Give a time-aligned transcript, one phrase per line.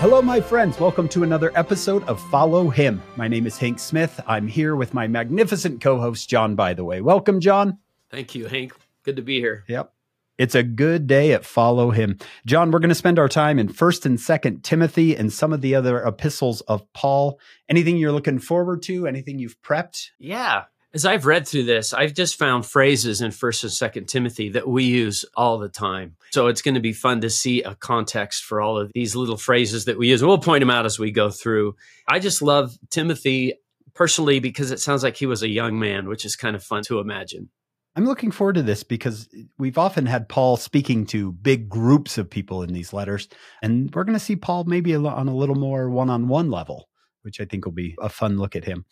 [0.00, 0.80] Hello, my friends.
[0.80, 3.02] Welcome to another episode of Follow Him.
[3.16, 4.18] My name is Hank Smith.
[4.26, 7.02] I'm here with my magnificent co host, John, by the way.
[7.02, 7.76] Welcome, John.
[8.10, 8.72] Thank you, Hank.
[9.02, 9.62] Good to be here.
[9.68, 9.92] Yep.
[10.38, 12.16] It's a good day at Follow Him.
[12.46, 15.60] John, we're going to spend our time in 1st and 2nd Timothy and some of
[15.60, 17.38] the other epistles of Paul.
[17.68, 19.06] Anything you're looking forward to?
[19.06, 20.12] Anything you've prepped?
[20.18, 20.64] Yeah.
[20.92, 24.66] As I've read through this, I've just found phrases in 1st and 2nd Timothy that
[24.66, 26.16] we use all the time.
[26.32, 29.36] So it's going to be fun to see a context for all of these little
[29.36, 30.20] phrases that we use.
[30.20, 31.76] We'll point them out as we go through.
[32.08, 33.54] I just love Timothy
[33.94, 36.82] personally because it sounds like he was a young man, which is kind of fun
[36.84, 37.50] to imagine.
[37.94, 39.28] I'm looking forward to this because
[39.58, 43.28] we've often had Paul speaking to big groups of people in these letters.
[43.62, 46.88] And we're going to see Paul maybe on a little more one on one level,
[47.22, 48.86] which I think will be a fun look at him.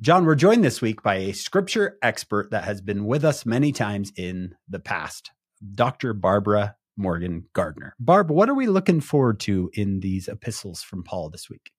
[0.00, 3.70] John, we're joined this week by a scripture expert that has been with us many
[3.70, 5.30] times in the past,
[5.74, 6.14] Dr.
[6.14, 7.94] Barbara Morgan Gardner.
[8.00, 11.70] Barb, what are we looking forward to in these epistles from Paul this week?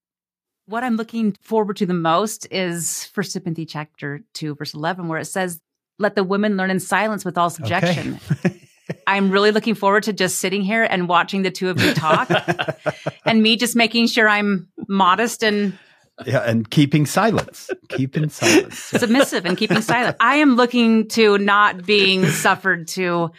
[0.66, 5.18] What I'm looking forward to the most is First Timothy chapter 2, verse 11, where
[5.18, 5.60] it says,
[5.98, 8.20] Let the women learn in silence with all subjection.
[8.30, 8.68] Okay.
[9.08, 12.30] I'm really looking forward to just sitting here and watching the two of you talk
[13.24, 15.76] and me just making sure I'm modest and
[16.26, 20.16] yeah, and keeping silence, keeping silence, submissive and keeping silent.
[20.20, 23.30] I am looking to not being suffered to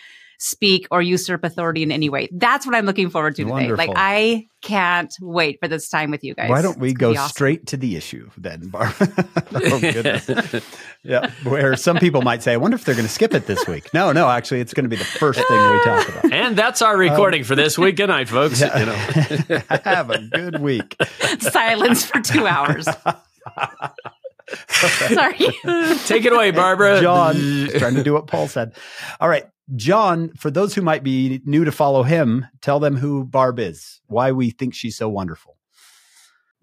[0.43, 2.27] speak or usurp authority in any way.
[2.33, 3.77] That's what I'm looking forward to Wonderful.
[3.77, 3.87] today.
[3.87, 6.49] Like I can't wait for this time with you guys.
[6.49, 7.29] Why don't we go awesome.
[7.29, 8.93] straight to the issue then, Barb?
[8.99, 10.29] oh goodness.
[11.03, 13.65] yeah, where some people might say, I wonder if they're going to skip it this
[13.67, 13.93] week.
[13.93, 16.33] No, no, actually it's going to be the first thing we talk about.
[16.33, 17.95] And that's our recording um, for this week.
[17.95, 18.59] Good night, folks.
[18.59, 18.79] Yeah.
[18.79, 19.61] You know.
[19.85, 20.97] Have a good week.
[21.39, 22.85] Silence for 2 hours.
[24.67, 25.37] Sorry.
[26.05, 26.99] Take it away, Barbara.
[26.99, 27.35] John,
[27.77, 28.73] trying to do what Paul said.
[29.21, 29.45] All right.
[29.75, 34.01] John, for those who might be new to follow him, tell them who Barb is,
[34.07, 35.57] why we think she's so wonderful.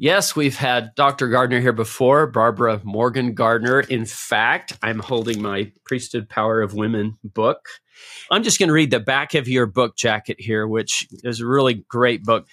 [0.03, 1.29] Yes, we've had Dr.
[1.29, 3.81] Gardner here before, Barbara Morgan Gardner.
[3.81, 7.69] In fact, I'm holding my Priesthood Power of Women book.
[8.31, 11.47] I'm just going to read the back of your book jacket here, which is a
[11.47, 12.47] really great book.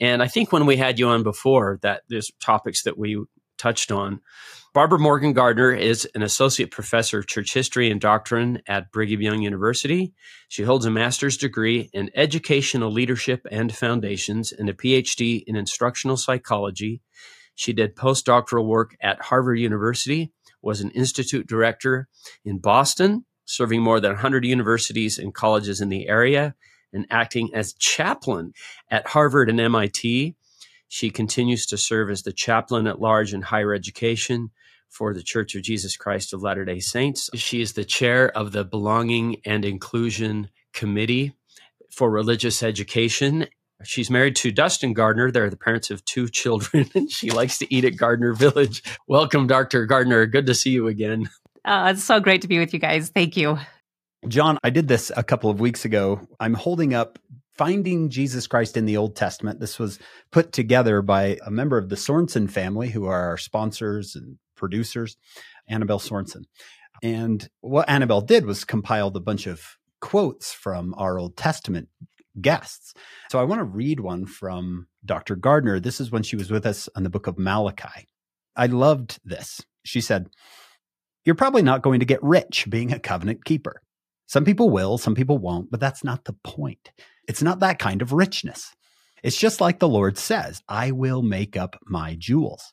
[0.00, 3.22] And I think when we had you on before, that there's topics that we
[3.58, 4.22] touched on.
[4.74, 9.40] Barbara Morgan Gardner is an associate professor of church history and doctrine at Brigham Young
[9.40, 10.12] University.
[10.48, 16.16] She holds a master's degree in educational leadership and foundations and a PhD in instructional
[16.16, 17.02] psychology.
[17.54, 22.08] She did postdoctoral work at Harvard University, was an institute director
[22.44, 26.56] in Boston, serving more than 100 universities and colleges in the area,
[26.92, 28.52] and acting as chaplain
[28.90, 30.34] at Harvard and MIT.
[30.88, 34.50] She continues to serve as the chaplain at large in higher education
[34.94, 37.28] for the Church of Jesus Christ of Latter day Saints.
[37.34, 41.34] She is the chair of the Belonging and Inclusion Committee
[41.90, 43.46] for Religious Education.
[43.82, 45.30] She's married to Dustin Gardner.
[45.30, 48.82] They're the parents of two children, and she likes to eat at Gardner Village.
[49.08, 49.84] Welcome, Dr.
[49.86, 50.26] Gardner.
[50.26, 51.28] Good to see you again.
[51.64, 53.08] Uh, it's so great to be with you guys.
[53.08, 53.58] Thank you.
[54.28, 56.20] John, I did this a couple of weeks ago.
[56.38, 57.18] I'm holding up
[57.56, 59.60] Finding Jesus Christ in the Old Testament.
[59.60, 60.00] This was
[60.32, 65.16] put together by a member of the Sorensen family, who are our sponsors and producers,
[65.68, 66.44] Annabelle Sorensen.
[67.02, 71.88] And what Annabelle did was compiled a bunch of quotes from our Old Testament
[72.40, 72.94] guests.
[73.30, 75.36] So I want to read one from Dr.
[75.36, 75.80] Gardner.
[75.80, 78.08] This is when she was with us on the book of Malachi.
[78.56, 79.60] I loved this.
[79.84, 80.28] She said,
[81.24, 83.82] You're probably not going to get rich being a covenant keeper.
[84.26, 86.90] Some people will, some people won't, but that's not the point.
[87.28, 88.74] It's not that kind of richness.
[89.22, 92.72] It's just like the Lord says, I will make up my jewels.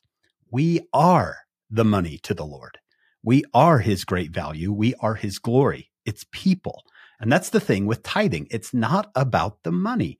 [0.50, 1.38] We are
[1.72, 2.78] the money to the Lord.
[3.24, 4.72] We are his great value.
[4.72, 5.90] We are his glory.
[6.04, 6.82] It's people.
[7.18, 8.48] And that's the thing with tithing.
[8.50, 10.18] It's not about the money.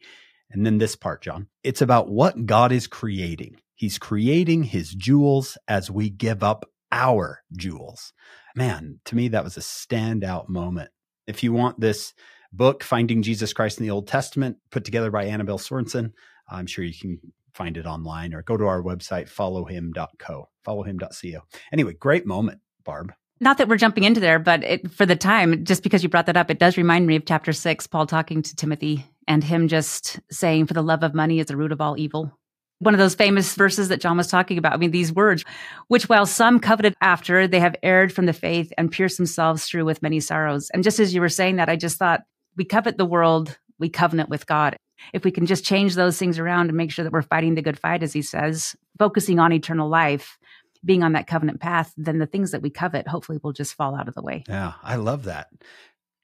[0.51, 3.57] And then this part, John, it's about what God is creating.
[3.75, 8.13] He's creating his jewels as we give up our jewels.
[8.55, 10.91] Man, to me, that was a standout moment.
[11.27, 12.15] If you want this
[12.53, 16.13] book, Finding Jesus Christ in the Old Testament, put together by Annabelle Sorensen,
[16.49, 17.19] I'm sure you can
[17.55, 21.41] find it online or go to our website, followhim.co, followhim.co.
[21.73, 23.13] Anyway, great moment, Barb.
[23.41, 26.27] Not that we're jumping into there, but it, for the time, just because you brought
[26.27, 29.69] that up, it does remind me of chapter six, Paul talking to Timothy and him
[29.69, 32.39] just saying, For the love of money is the root of all evil.
[32.79, 34.73] One of those famous verses that John was talking about.
[34.73, 35.45] I mean, these words,
[35.89, 39.85] which while some coveted after, they have erred from the faith and pierced themselves through
[39.85, 40.71] with many sorrows.
[40.75, 42.23] And just as you were saying that, I just thought,
[42.57, 44.77] we covet the world, we covenant with God
[45.13, 47.63] if we can just change those things around and make sure that we're fighting the
[47.63, 50.39] good fight, as he says, focusing on eternal life,
[50.85, 53.95] being on that covenant path, then the things that we covet hopefully will just fall
[53.95, 54.45] out of the way.
[54.49, 55.49] Yeah, I love that.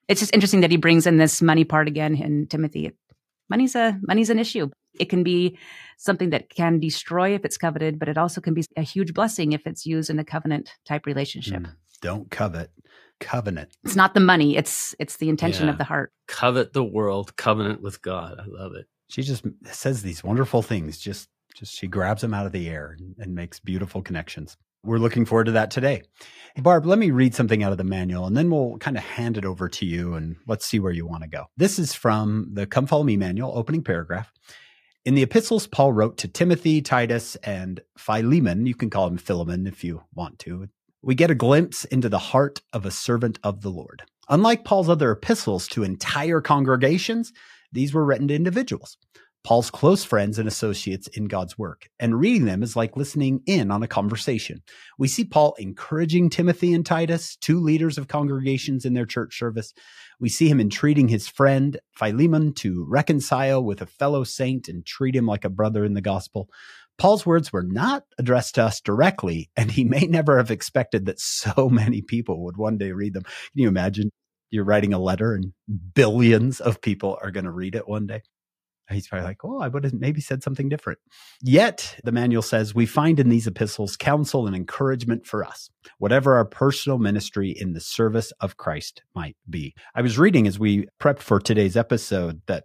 [0.09, 2.93] It's just interesting that he brings in this money part again in Timothy.
[3.51, 4.71] Money's a money's an issue.
[4.99, 5.59] It can be
[5.97, 9.53] something that can destroy if it's coveted, but it also can be a huge blessing
[9.53, 11.63] if it's used in a covenant type relationship.
[11.63, 12.71] Mm, don't covet.
[13.20, 13.70] Covenant.
[13.85, 15.73] It's not the money, it's it's the intention yeah.
[15.73, 16.12] of the heart.
[16.26, 18.38] Covet the world, covenant with God.
[18.38, 18.87] I love it.
[19.09, 20.99] She just says these wonderful things.
[20.99, 24.56] Just just she grabs them out of the air and, and makes beautiful connections.
[24.85, 26.03] We're looking forward to that today.
[26.56, 29.37] Barb, let me read something out of the manual and then we'll kind of hand
[29.37, 31.47] it over to you and let's see where you want to go.
[31.56, 34.32] This is from the Come Follow Me manual, opening paragraph.
[35.05, 38.67] In the epistles, Paul wrote to Timothy, Titus, and Philemon.
[38.67, 40.69] You can call him Philemon if you want to.
[41.09, 44.03] We get a glimpse into the heart of a servant of the Lord.
[44.29, 47.33] Unlike Paul's other epistles to entire congregations,
[47.73, 48.99] these were written to individuals.
[49.43, 53.71] Paul's close friends and associates in God's work, and reading them is like listening in
[53.71, 54.61] on a conversation.
[54.99, 59.73] We see Paul encouraging Timothy and Titus, two leaders of congregations in their church service.
[60.21, 65.17] We see him entreating his friend Philemon to reconcile with a fellow saint and treat
[65.17, 66.51] him like a brother in the gospel.
[66.99, 71.21] Paul's words were not addressed to us directly, and he may never have expected that
[71.21, 73.23] so many people would one day read them.
[73.23, 74.11] Can you imagine?
[74.50, 75.53] You're writing a letter and
[75.95, 78.23] billions of people are going to read it one day
[78.95, 80.99] he's probably like, oh, I would have maybe said something different.
[81.43, 86.37] Yet, the manual says, we find in these epistles counsel and encouragement for us, whatever
[86.37, 89.75] our personal ministry in the service of Christ might be.
[89.95, 92.65] I was reading as we prepped for today's episode that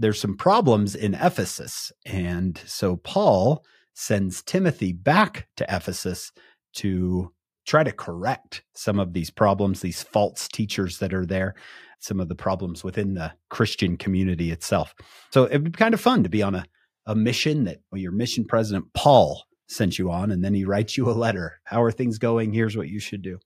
[0.00, 1.92] there's some problems in Ephesus.
[2.06, 3.64] And so Paul
[3.94, 6.32] sends Timothy back to Ephesus
[6.76, 7.32] to
[7.66, 11.54] try to correct some of these problems, these false teachers that are there
[12.00, 14.94] some of the problems within the Christian community itself.
[15.30, 16.64] So it'd be kind of fun to be on a,
[17.04, 20.96] a mission that well, your mission president, Paul, sent you on, and then he writes
[20.96, 21.60] you a letter.
[21.64, 22.54] How are things going?
[22.54, 23.38] Here's what you should do.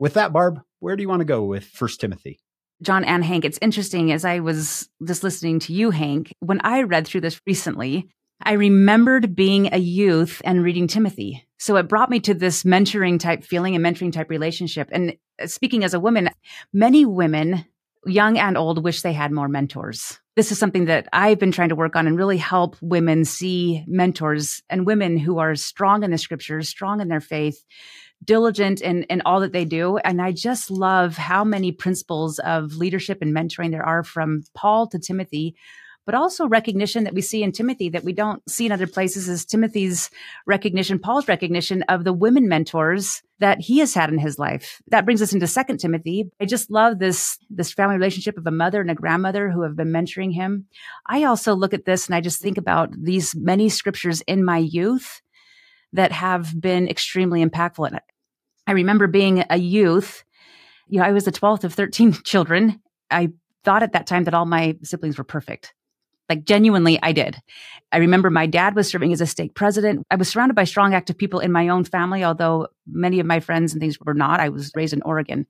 [0.00, 2.40] With that, Barb, where do you want to go with First Timothy?
[2.82, 6.82] John and Hank, it's interesting as I was just listening to you, Hank, when I
[6.82, 8.08] read through this recently,
[8.42, 11.44] I remembered being a youth and reading Timothy.
[11.58, 14.88] So it brought me to this mentoring type feeling and mentoring type relationship.
[14.92, 16.30] And uh, speaking as a woman,
[16.72, 17.64] many women
[18.06, 20.20] young and old wish they had more mentors.
[20.36, 23.84] This is something that I've been trying to work on and really help women see
[23.88, 27.64] mentors and women who are strong in the scriptures, strong in their faith,
[28.24, 29.98] diligent in, in all that they do.
[29.98, 34.86] And I just love how many principles of leadership and mentoring there are from Paul
[34.88, 35.54] to Timothy
[36.08, 39.28] but also recognition that we see in Timothy that we don't see in other places
[39.28, 40.08] is Timothy's
[40.46, 44.80] recognition, Paul's recognition of the women mentors that he has had in his life.
[44.86, 46.30] That brings us into Second Timothy.
[46.40, 49.76] I just love this, this family relationship of a mother and a grandmother who have
[49.76, 50.64] been mentoring him.
[51.04, 54.56] I also look at this and I just think about these many scriptures in my
[54.56, 55.20] youth
[55.92, 57.86] that have been extremely impactful.
[57.86, 58.00] And
[58.66, 60.24] I remember being a youth,
[60.88, 62.80] you know, I was the 12th of 13 children.
[63.10, 63.30] I
[63.64, 65.74] thought at that time that all my siblings were perfect.
[66.28, 67.38] Like genuinely, I did.
[67.90, 70.06] I remember my dad was serving as a state president.
[70.10, 73.40] I was surrounded by strong, active people in my own family, although many of my
[73.40, 74.38] friends and things were not.
[74.38, 75.46] I was raised in Oregon.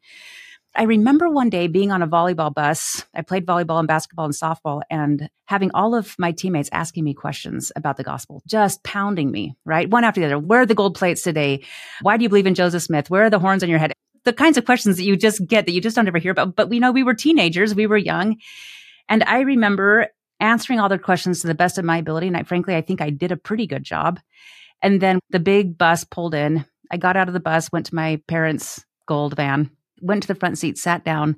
[0.74, 3.04] I remember one day being on a volleyball bus.
[3.14, 7.14] I played volleyball and basketball and softball and having all of my teammates asking me
[7.14, 9.88] questions about the gospel, just pounding me, right?
[9.90, 10.38] One after the other.
[10.38, 11.64] Where are the gold plates today?
[12.02, 13.10] Why do you believe in Joseph Smith?
[13.10, 13.92] Where are the horns on your head?
[14.24, 16.54] The kinds of questions that you just get that you just don't ever hear about.
[16.54, 18.36] But we know we were teenagers, we were young.
[19.08, 22.28] And I remember answering all their questions to the best of my ability.
[22.28, 24.20] And I, frankly, I think I did a pretty good job.
[24.82, 26.64] And then the big bus pulled in.
[26.90, 30.34] I got out of the bus, went to my parents' gold van, went to the
[30.34, 31.36] front seat, sat down,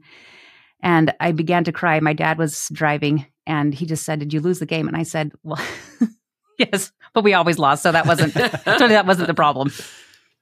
[0.83, 2.01] and I began to cry.
[2.01, 4.89] My dad was driving and he just said, Did you lose the game?
[4.89, 5.63] And I said, Well,
[6.59, 7.83] yes, but we always lost.
[7.83, 9.73] So that wasn't, so that wasn't the problem.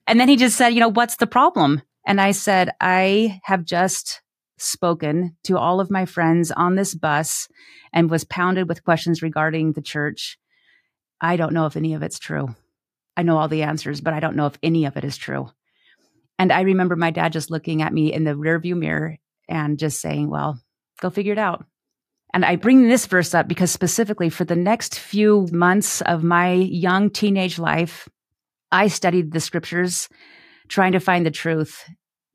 [0.07, 1.83] And then he just said, You know, what's the problem?
[2.07, 4.23] And I said, I have just
[4.59, 7.49] spoken to all of my friends on this bus
[7.93, 10.39] and was pounded with questions regarding the church.
[11.21, 12.55] I don't know if any of it's true.
[13.17, 15.51] I know all the answers, but I don't know if any of it is true.
[16.39, 19.17] And I remember my dad just looking at me in the rearview mirror
[19.49, 20.61] and just saying, Well,
[21.01, 21.65] go figure it out.
[22.35, 26.53] And I bring this verse up because specifically for the next few months of my
[26.53, 28.09] young teenage life,
[28.71, 30.09] I studied the scriptures
[30.69, 31.89] trying to find the truth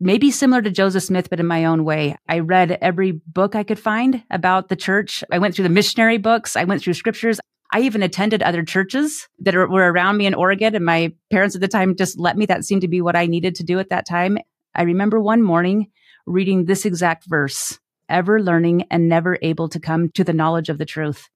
[0.03, 2.15] maybe similar to Joseph Smith, but in my own way.
[2.27, 5.23] I read every book I could find about the church.
[5.31, 6.55] I went through the missionary books.
[6.55, 7.39] I went through scriptures.
[7.73, 10.75] I even attended other churches that are, were around me in Oregon.
[10.75, 12.45] And my parents at the time just let me.
[12.45, 14.37] That seemed to be what I needed to do at that time.
[14.75, 15.91] I remember one morning
[16.25, 20.77] reading this exact verse ever learning and never able to come to the knowledge of
[20.77, 21.27] the truth.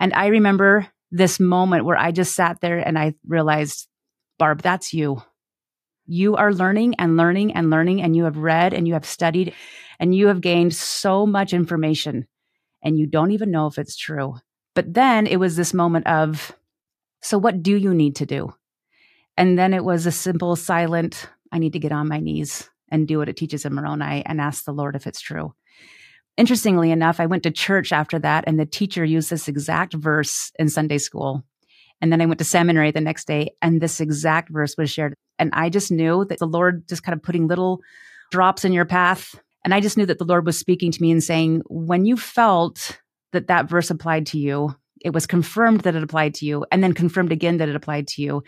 [0.00, 3.86] And I remember this moment where I just sat there and I realized,
[4.38, 5.22] Barb, that's you
[6.06, 9.52] you are learning and learning and learning, and you have read and you have studied
[9.98, 12.26] and you have gained so much information,
[12.82, 14.36] and you don't even know if it's true.
[14.76, 16.52] But then it was this moment of,
[17.22, 18.54] so what do you need to do?
[19.36, 23.08] And then it was a simple, silent, I need to get on my knees and
[23.08, 25.54] do what it teaches in Moroni and ask the Lord if it's true.
[26.36, 30.52] Interestingly enough, I went to church after that, and the teacher used this exact verse
[30.58, 31.42] in Sunday school.
[32.02, 35.14] And then I went to seminary the next day, and this exact verse was shared.
[35.38, 37.80] And I just knew that the Lord just kind of putting little
[38.30, 39.34] drops in your path.
[39.64, 42.18] And I just knew that the Lord was speaking to me and saying, when you
[42.18, 43.00] felt
[43.36, 46.82] that that verse applied to you, it was confirmed that it applied to you, and
[46.82, 48.42] then confirmed again that it applied to you.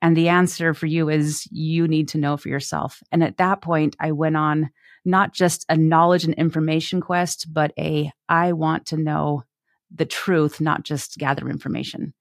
[0.00, 3.02] And the answer for you is you need to know for yourself.
[3.12, 4.70] And at that point, I went on
[5.04, 9.42] not just a knowledge and information quest, but a I want to know
[9.94, 12.14] the truth, not just gather information.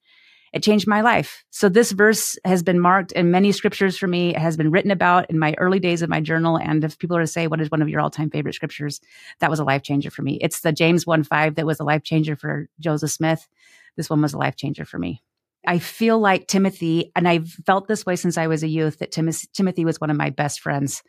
[0.53, 1.45] It changed my life.
[1.49, 4.31] So this verse has been marked in many scriptures for me.
[4.31, 6.57] It has been written about in my early days of my journal.
[6.57, 8.99] And if people are to say, what is one of your all time favorite scriptures?
[9.39, 10.37] That was a life changer for me.
[10.41, 13.47] It's the James 1 5 that was a life changer for Joseph Smith.
[13.95, 15.23] This one was a life changer for me.
[15.65, 19.11] I feel like Timothy, and I've felt this way since I was a youth, that
[19.11, 21.03] Tim- Timothy was one of my best friends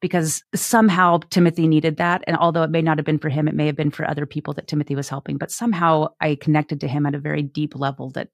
[0.00, 2.22] because somehow Timothy needed that.
[2.26, 4.26] And although it may not have been for him, it may have been for other
[4.26, 5.38] people that Timothy was helping.
[5.38, 8.28] But somehow I connected to him at a very deep level that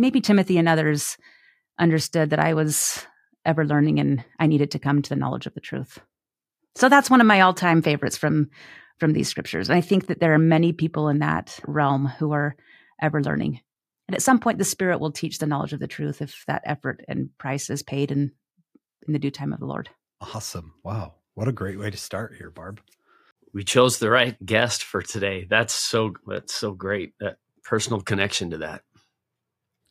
[0.00, 1.16] maybe Timothy and others
[1.78, 3.06] understood that I was
[3.44, 5.98] ever learning and I needed to come to the knowledge of the truth.
[6.74, 8.50] So that's one of my all time favorites from
[8.98, 9.68] from these scriptures.
[9.68, 12.54] And I think that there are many people in that realm who are
[13.00, 13.60] ever learning.
[14.06, 16.62] And at some point, the Spirit will teach the knowledge of the truth if that
[16.66, 18.32] effort and price is paid in,
[19.06, 19.88] in the due time of the Lord.
[20.20, 20.74] Awesome.
[20.84, 21.14] Wow.
[21.34, 22.80] What a great way to start here, Barb.
[23.54, 25.46] We chose the right guest for today.
[25.48, 27.14] That's so that's so great.
[27.20, 28.82] That personal connection to that.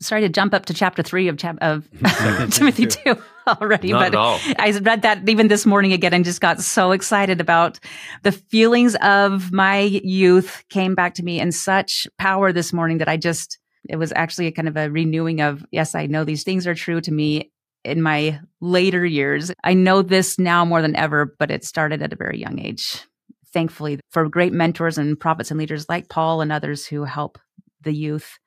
[0.01, 1.88] Sorry to jump up to chapter three of, chap- of
[2.51, 6.62] Timothy two already, Not but I read that even this morning again and just got
[6.62, 7.79] so excited about
[8.24, 13.10] the feelings of my youth came back to me in such power this morning that
[13.10, 16.44] I just it was actually a kind of a renewing of, yes, I know these
[16.44, 17.51] things are true to me
[17.84, 19.51] in my later years.
[19.63, 23.06] I know this now more than ever, but it started at a very young age.
[23.51, 27.39] Thankfully, for great mentors and prophets and leaders like Paul and others who help
[27.82, 28.38] the youth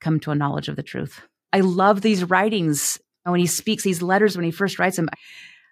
[0.00, 1.22] come to a knowledge of the truth.
[1.52, 3.00] I love these writings.
[3.24, 5.10] When he speaks these letters, when he first writes them,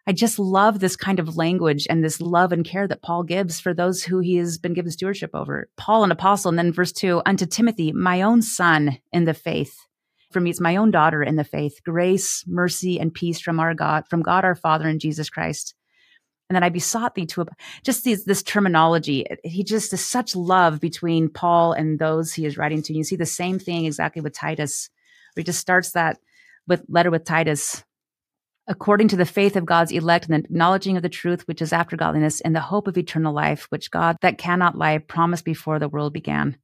[0.07, 3.61] I just love this kind of language and this love and care that Paul gives
[3.61, 5.69] for those who he has been given stewardship over.
[5.77, 9.77] Paul, an apostle, and then verse two, unto Timothy, my own son in the faith.
[10.31, 11.81] For me, it's my own daughter in the faith.
[11.85, 15.75] Grace, mercy, and peace from our God, from God our Father and Jesus Christ.
[16.49, 17.47] And then I besought thee to
[17.85, 19.27] just these, this terminology.
[19.45, 22.95] He just is such love between Paul and those he is writing to.
[22.95, 24.89] You see the same thing exactly with Titus,
[25.37, 26.19] he just starts that
[26.67, 27.85] with letter with Titus
[28.69, 31.73] according to the faith of God's elect and the acknowledging of the truth which is
[31.73, 35.79] after godliness and the hope of eternal life, which God that cannot lie promised before
[35.79, 36.59] the world began.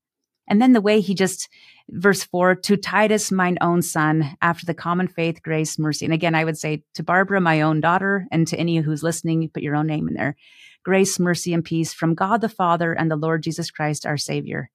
[0.47, 1.49] And then the way he just,
[1.89, 6.05] verse four, to Titus, mine own son, after the common faith, grace, mercy.
[6.05, 9.49] And again, I would say to Barbara, my own daughter, and to any who's listening,
[9.49, 10.37] put your own name in there.
[10.85, 14.71] Grace, mercy, and peace from God the Father and the Lord Jesus Christ, our Savior.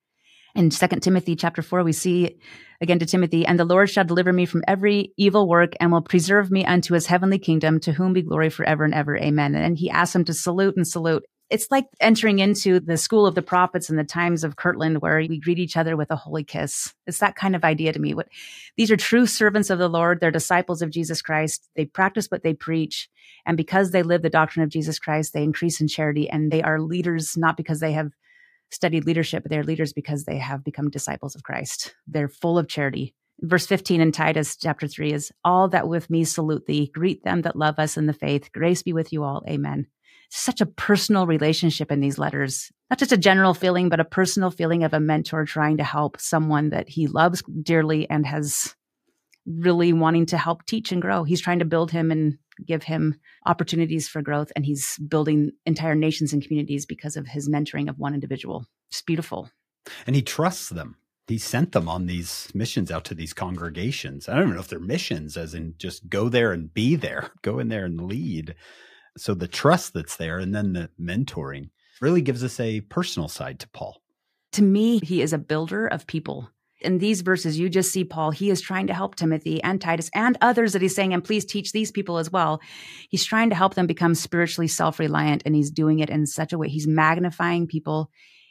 [0.56, 2.40] In Second Timothy chapter 4, we see
[2.82, 6.02] again to Timothy, and the Lord shall deliver me from every evil work and will
[6.02, 9.16] preserve me unto his heavenly kingdom, to whom be glory forever and ever.
[9.18, 9.54] Amen.
[9.54, 11.24] And he asks him to salute and salute.
[11.50, 15.18] It's like entering into the school of the prophets in the times of Kirtland, where
[15.18, 16.94] we greet each other with a holy kiss.
[17.08, 18.14] It's that kind of idea to me.
[18.14, 18.28] What
[18.78, 20.20] these are true servants of the Lord.
[20.20, 21.68] They're disciples of Jesus Christ.
[21.76, 23.10] They practice what they preach.
[23.46, 26.62] And because they live the doctrine of Jesus Christ, they increase in charity and they
[26.62, 28.12] are leaders, not because they have
[28.72, 31.96] studied leadership, but they're leaders because they have become disciples of Christ.
[32.08, 33.16] They're full of charity.
[33.42, 36.92] Verse 15 in Titus chapter 3 is all that with me salute thee.
[36.94, 38.52] Greet them that love us in the faith.
[38.52, 39.44] Grace be with you all.
[39.50, 39.88] Amen.
[40.30, 44.52] Such a personal relationship in these letters, not just a general feeling, but a personal
[44.52, 48.76] feeling of a mentor trying to help someone that he loves dearly and has
[49.46, 51.24] really wanting to help teach and grow.
[51.24, 54.52] He's trying to build him and give him opportunities for growth.
[54.56, 58.66] And he's building entire nations and communities because of his mentoring of one individual.
[58.92, 59.50] It's beautiful.
[60.06, 60.98] And he trusts them.
[61.28, 64.28] He sent them on these missions out to these congregations.
[64.28, 67.32] I don't even know if they're missions, as in just go there and be there,
[67.42, 68.56] go in there and lead.
[69.18, 71.70] So the trust that's there and then the mentoring
[72.02, 74.02] really gives us a personal side to Paul.
[74.54, 76.50] To me, he is a builder of people
[76.82, 80.10] in these verses, you just see Paul, he is trying to help Timothy and Titus
[80.14, 82.62] and others that he's saying, and please teach these people as well.
[83.10, 86.54] He's trying to help them become spiritually self reliant, and he's doing it in such
[86.54, 86.70] a way.
[86.70, 88.10] He's magnifying people.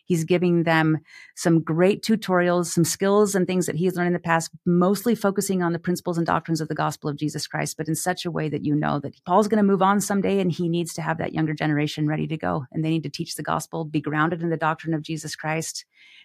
[0.08, 1.00] He's giving them
[1.36, 5.62] some great tutorials, some skills and things that he's learned in the past, mostly focusing
[5.62, 8.30] on the principles and doctrines of the gospel of Jesus Christ, but in such a
[8.30, 11.02] way that you know that Paul's going to move on someday and he needs to
[11.02, 12.64] have that younger generation ready to go.
[12.72, 15.84] And they need to teach the gospel, be grounded in the doctrine of Jesus Christ,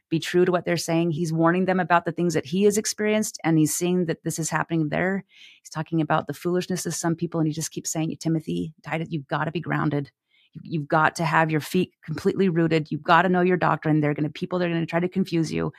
[0.09, 1.11] be true to what they're saying.
[1.11, 4.39] He's warning them about the things that he has experienced and he's seeing that this
[4.39, 5.25] is happening there.
[5.61, 9.09] He's talking about the foolishness of some people and he just keeps saying, Timothy, Titus,
[9.11, 10.09] you've got to be grounded.
[10.61, 12.91] You've got to have your feet completely rooted.
[12.91, 14.01] You've got to know your doctrine.
[14.01, 15.73] They're going to people they're going to try to confuse you.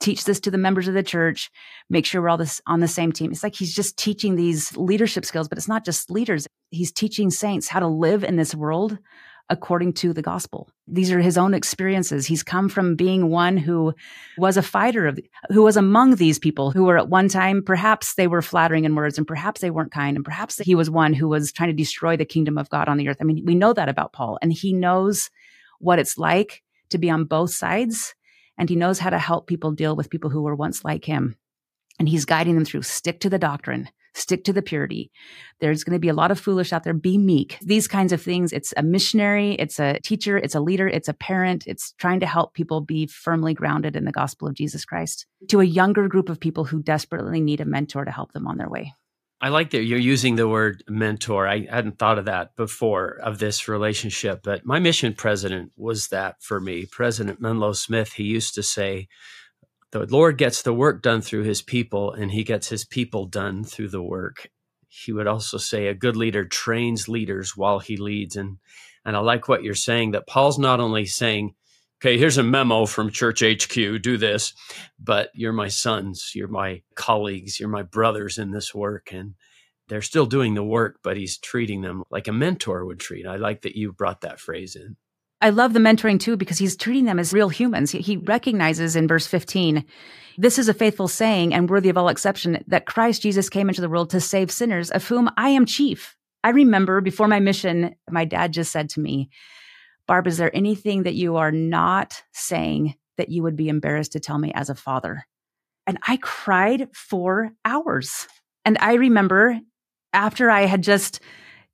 [0.00, 1.50] Teach this to the members of the church.
[1.88, 3.30] Make sure we're all this on the same team.
[3.30, 6.46] It's like he's just teaching these leadership skills, but it's not just leaders.
[6.70, 8.98] He's teaching saints how to live in this world
[9.52, 10.70] according to the gospel.
[10.88, 12.24] These are his own experiences.
[12.24, 13.92] He's come from being one who
[14.38, 15.18] was a fighter of,
[15.50, 18.94] who was among these people who were at one time, perhaps they were flattering in
[18.94, 21.76] words and perhaps they weren't kind and perhaps he was one who was trying to
[21.76, 23.18] destroy the kingdom of God on the earth.
[23.20, 25.28] I mean, we know that about Paul and he knows
[25.80, 28.14] what it's like to be on both sides
[28.56, 31.36] and he knows how to help people deal with people who were once like him.
[31.98, 35.10] And he's guiding them through stick to the doctrine, stick to the purity.
[35.60, 36.94] There's going to be a lot of foolish out there.
[36.94, 37.58] Be meek.
[37.60, 38.52] These kinds of things.
[38.52, 39.54] It's a missionary.
[39.54, 40.36] It's a teacher.
[40.36, 40.88] It's a leader.
[40.88, 41.64] It's a parent.
[41.66, 45.60] It's trying to help people be firmly grounded in the gospel of Jesus Christ to
[45.60, 48.68] a younger group of people who desperately need a mentor to help them on their
[48.68, 48.92] way.
[49.40, 51.48] I like that you're using the word mentor.
[51.48, 56.40] I hadn't thought of that before of this relationship, but my mission president was that
[56.40, 56.86] for me.
[56.86, 59.08] President Menlo Smith, he used to say,
[59.92, 63.62] the Lord gets the work done through his people and he gets his people done
[63.62, 64.50] through the work.
[64.88, 68.36] He would also say a good leader trains leaders while he leads.
[68.36, 68.58] And,
[69.04, 71.54] and I like what you're saying that Paul's not only saying,
[72.00, 74.54] okay, here's a memo from church HQ, do this,
[74.98, 79.12] but you're my sons, you're my colleagues, you're my brothers in this work.
[79.12, 79.34] And
[79.88, 83.26] they're still doing the work, but he's treating them like a mentor would treat.
[83.26, 84.96] I like that you brought that phrase in.
[85.42, 87.90] I love the mentoring too because he's treating them as real humans.
[87.90, 89.84] He recognizes in verse 15,
[90.38, 93.80] this is a faithful saying and worthy of all exception that Christ Jesus came into
[93.80, 96.16] the world to save sinners, of whom I am chief.
[96.44, 99.30] I remember before my mission, my dad just said to me,
[100.06, 104.20] Barb, is there anything that you are not saying that you would be embarrassed to
[104.20, 105.26] tell me as a father?
[105.86, 108.28] And I cried for hours.
[108.64, 109.58] And I remember
[110.12, 111.20] after I had just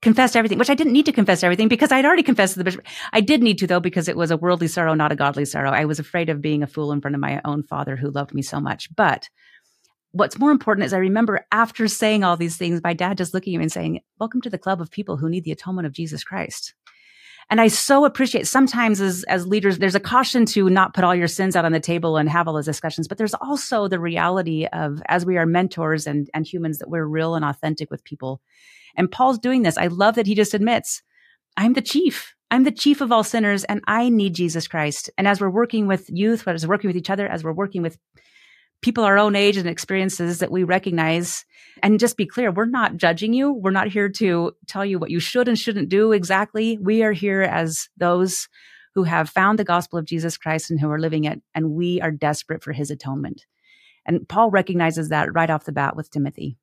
[0.00, 2.64] confessed everything, which I didn't need to confess everything because I'd already confessed to the
[2.64, 2.87] bishop.
[3.12, 5.70] I did need to though, because it was a worldly sorrow, not a godly sorrow.
[5.70, 8.34] I was afraid of being a fool in front of my own father who loved
[8.34, 8.94] me so much.
[8.94, 9.28] But
[10.12, 13.54] what's more important is I remember after saying all these things, my dad just looking
[13.54, 15.92] at me and saying, welcome to the club of people who need the atonement of
[15.92, 16.74] Jesus Christ.
[17.50, 21.14] And I so appreciate sometimes as, as leaders, there's a caution to not put all
[21.14, 23.08] your sins out on the table and have all those discussions.
[23.08, 27.06] But there's also the reality of as we are mentors and, and humans that we're
[27.06, 28.42] real and authentic with people
[28.98, 29.78] and Paul's doing this.
[29.78, 31.02] I love that he just admits,
[31.56, 32.34] I'm the chief.
[32.50, 35.08] I'm the chief of all sinners and I need Jesus Christ.
[35.16, 37.82] And as we're working with youth, as we're working with each other, as we're working
[37.82, 37.98] with
[38.80, 41.44] people our own age and experiences that we recognize
[41.82, 43.52] and just be clear, we're not judging you.
[43.52, 46.78] We're not here to tell you what you should and shouldn't do exactly.
[46.78, 48.48] We are here as those
[48.94, 51.40] who have found the gospel of Jesus Christ and who are living it.
[51.54, 53.46] And we are desperate for his atonement.
[54.06, 56.56] And Paul recognizes that right off the bat with Timothy.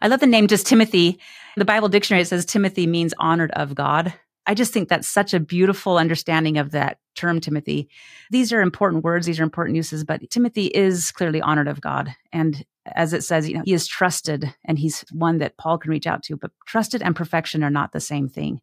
[0.00, 1.18] I love the name just Timothy.
[1.56, 4.14] The Bible dictionary says Timothy means honored of God.
[4.46, 7.90] I just think that's such a beautiful understanding of that term, Timothy.
[8.30, 12.14] These are important words, these are important uses, but Timothy is clearly honored of God.
[12.32, 15.90] And as it says, you know, he is trusted and he's one that Paul can
[15.90, 18.60] reach out to, but trusted and perfection are not the same thing.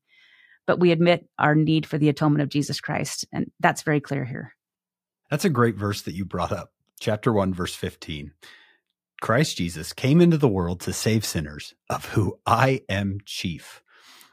[0.66, 3.26] But we admit our need for the atonement of Jesus Christ.
[3.32, 4.54] And that's very clear here.
[5.30, 6.72] That's a great verse that you brought up.
[7.00, 8.32] Chapter 1, verse 15.
[9.22, 13.82] Christ Jesus came into the world to save sinners, of who I am chief.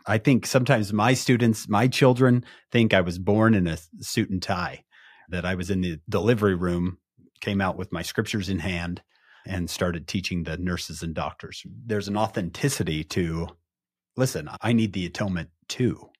[0.06, 4.42] I think sometimes my students, my children, think I was born in a suit and
[4.42, 4.84] tie,
[5.28, 6.98] that I was in the delivery room,
[7.40, 9.02] came out with my scriptures in hand,
[9.46, 11.62] and started teaching the nurses and doctors.
[11.86, 13.48] There's an authenticity to,
[14.16, 16.10] listen, I need the atonement too.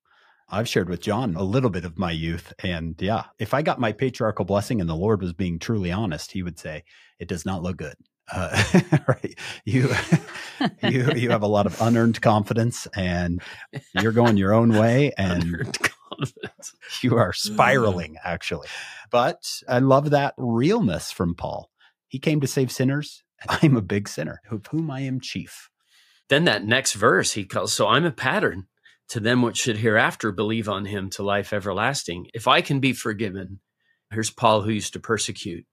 [0.48, 2.52] I've shared with John a little bit of my youth.
[2.62, 6.32] And yeah, if I got my patriarchal blessing and the Lord was being truly honest,
[6.32, 6.84] he would say,
[7.18, 7.96] it does not look good
[8.30, 8.62] uh,
[9.08, 9.38] right.
[9.64, 9.90] You,
[10.82, 13.42] you, you have a lot of unearned confidence and
[14.00, 15.78] you're going your own way and
[17.02, 18.68] you are spiraling actually.
[19.10, 21.70] But I love that realness from Paul.
[22.08, 23.22] He came to save sinners.
[23.48, 25.68] I'm a big sinner of whom I am chief.
[26.28, 28.68] Then that next verse he calls, so I'm a pattern
[29.08, 32.28] to them which should hereafter believe on him to life everlasting.
[32.32, 33.60] If I can be forgiven,
[34.10, 35.66] here's Paul who used to persecute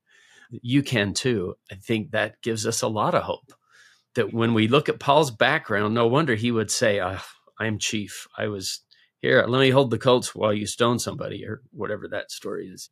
[0.49, 1.55] you can too.
[1.71, 3.53] I think that gives us a lot of hope
[4.15, 7.21] that when we look at Paul's background, no wonder he would say, oh,
[7.59, 8.27] I'm chief.
[8.37, 8.81] I was
[9.21, 9.43] here.
[9.47, 12.89] Let me hold the coats while you stone somebody or whatever that story is.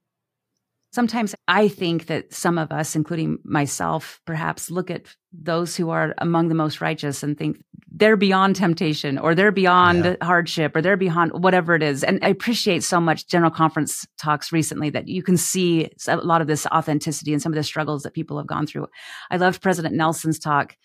[0.91, 6.15] Sometimes I think that some of us, including myself, perhaps look at those who are
[6.17, 10.15] among the most righteous and think they're beyond temptation or they're beyond yeah.
[10.21, 12.03] hardship or they're beyond whatever it is.
[12.03, 16.41] And I appreciate so much General Conference talks recently that you can see a lot
[16.41, 18.87] of this authenticity and some of the struggles that people have gone through.
[19.29, 20.75] I loved President Nelson's talk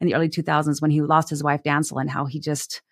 [0.00, 2.82] in the early 2000s when he lost his wife, Dantzel, and how he just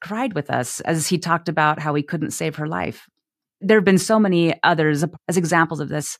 [0.00, 3.08] cried with us as he talked about how he couldn't save her life.
[3.62, 6.18] There have been so many others as examples of this.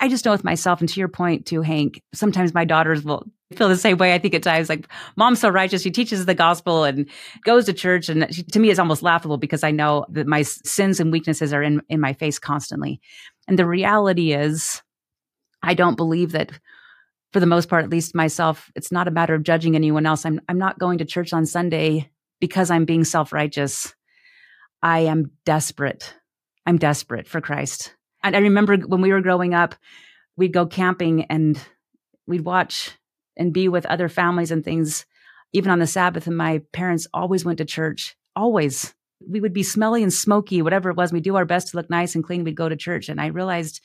[0.00, 3.26] I just know with myself, and to your point too, Hank, sometimes my daughters will
[3.56, 4.14] feel the same way.
[4.14, 5.82] I think at times, like, mom's so righteous.
[5.82, 7.08] She teaches the gospel and
[7.44, 8.08] goes to church.
[8.08, 11.52] And she, to me, it's almost laughable because I know that my sins and weaknesses
[11.52, 13.00] are in, in my face constantly.
[13.46, 14.82] And the reality is,
[15.62, 16.52] I don't believe that
[17.32, 20.26] for the most part, at least myself, it's not a matter of judging anyone else.
[20.26, 23.94] I'm, I'm not going to church on Sunday because I'm being self righteous.
[24.82, 26.14] I am desperate.
[26.66, 27.94] I'm desperate for Christ.
[28.22, 29.74] And I remember when we were growing up,
[30.36, 31.58] we'd go camping and
[32.26, 32.92] we'd watch
[33.36, 35.06] and be with other families and things,
[35.52, 36.26] even on the Sabbath.
[36.26, 38.94] And my parents always went to church, always.
[39.26, 41.12] We would be smelly and smoky, whatever it was.
[41.12, 42.44] We'd do our best to look nice and clean.
[42.44, 43.08] We'd go to church.
[43.08, 43.80] And I realized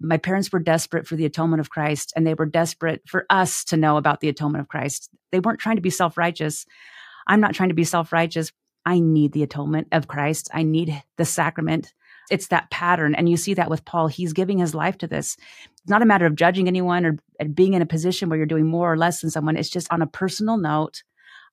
[0.00, 3.64] my parents were desperate for the atonement of Christ and they were desperate for us
[3.64, 5.10] to know about the atonement of Christ.
[5.32, 6.66] They weren't trying to be self righteous.
[7.26, 8.52] I'm not trying to be self righteous.
[8.88, 10.48] I need the atonement of Christ.
[10.54, 11.92] I need the sacrament
[12.30, 13.14] it's that pattern.
[13.14, 14.08] And you see that with Paul.
[14.08, 15.36] He's giving his life to this.
[15.80, 17.18] It's not a matter of judging anyone or
[17.54, 19.56] being in a position where you're doing more or less than someone.
[19.56, 21.02] It's just on a personal note.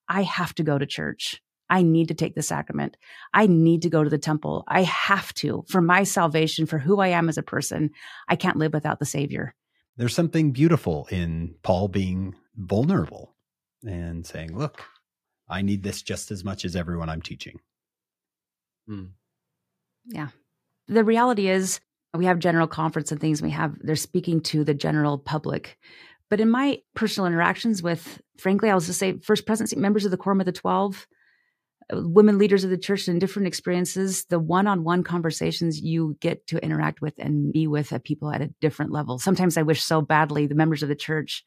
[0.10, 1.42] I have to go to church.
[1.70, 2.96] I need to take the sacrament.
[3.34, 4.64] I need to go to the temple.
[4.68, 7.92] I have to for my salvation, for who I am as a person.
[8.28, 9.56] I can't live without the Savior.
[9.98, 13.34] There's something beautiful in Paul being vulnerable
[13.84, 14.84] and saying, Look,
[15.48, 17.60] I need this just as much as everyone I'm teaching.
[18.88, 19.06] Hmm.
[20.06, 20.30] Yeah
[20.88, 21.80] the reality is
[22.14, 25.78] we have general conference and things we have they're speaking to the general public
[26.30, 30.12] but in my personal interactions with frankly i was to say first presidency members of
[30.12, 31.08] the quorum of the 12
[31.94, 36.64] uh, women leaders of the church in different experiences the one-on-one conversations you get to
[36.64, 40.48] interact with and be with people at a different level sometimes i wish so badly
[40.48, 41.44] the members of the church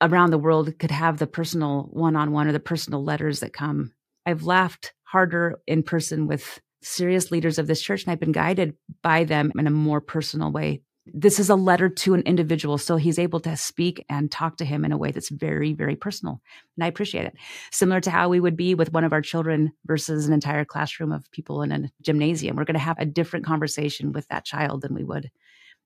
[0.00, 3.92] around the world could have the personal one-on-one or the personal letters that come
[4.26, 8.76] i've laughed harder in person with serious leaders of this church, and I've been guided
[9.02, 10.82] by them in a more personal way.
[11.06, 14.64] This is a letter to an individual, so he's able to speak and talk to
[14.64, 16.40] him in a way that's very, very personal.
[16.76, 17.34] And I appreciate it.
[17.72, 21.12] Similar to how we would be with one of our children versus an entire classroom
[21.12, 22.56] of people in a gymnasium.
[22.56, 25.30] We're going to have a different conversation with that child than we would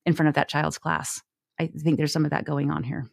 [0.06, 1.20] in front of that child's class.
[1.58, 3.10] I think there's some of that going on here.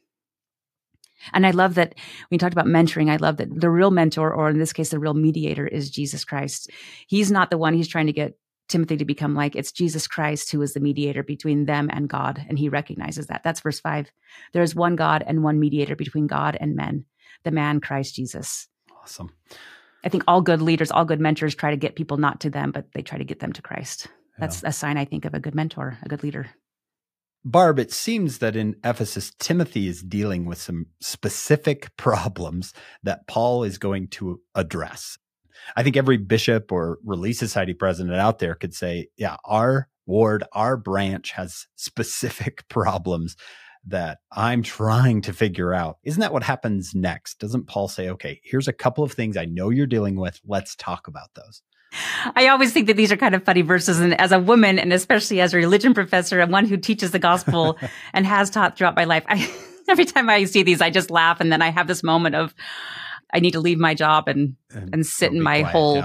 [1.34, 1.96] And I love that
[2.30, 3.10] we talked about mentoring.
[3.10, 6.24] I love that the real mentor, or in this case, the real mediator, is Jesus
[6.26, 6.70] Christ.
[7.08, 9.56] He's not the one he's trying to get Timothy to become like.
[9.56, 12.44] It's Jesus Christ who is the mediator between them and God.
[12.50, 13.44] And he recognizes that.
[13.44, 14.12] That's verse five.
[14.54, 17.06] There is one God and one mediator between God and men,
[17.44, 18.68] the man Christ Jesus.
[19.02, 19.32] Awesome.
[20.04, 22.72] I think all good leaders, all good mentors try to get people not to them,
[22.72, 24.08] but they try to get them to Christ.
[24.38, 24.70] That's yeah.
[24.70, 26.50] a sign, I think, of a good mentor, a good leader.
[27.48, 33.64] Barb, it seems that in Ephesus, Timothy is dealing with some specific problems that Paul
[33.64, 35.20] is going to address.
[35.76, 40.44] I think every bishop or Relief Society president out there could say, yeah, our ward,
[40.54, 43.36] our branch has specific problems
[43.88, 46.00] that I'm trying to figure out.
[46.04, 47.40] Isn't that what happens next?
[47.40, 50.42] Doesn't Paul say, okay, here's a couple of things I know you're dealing with.
[50.44, 51.62] Let's talk about those?
[52.36, 54.00] I always think that these are kind of funny verses.
[54.00, 57.20] And as a woman, and especially as a religion professor and one who teaches the
[57.20, 57.78] gospel
[58.14, 59.52] and has taught throughout my life, I,
[59.90, 61.40] every time I see these, I just laugh.
[61.40, 62.54] And then I have this moment of,
[63.34, 66.04] I need to leave my job and, and, and sit in my hole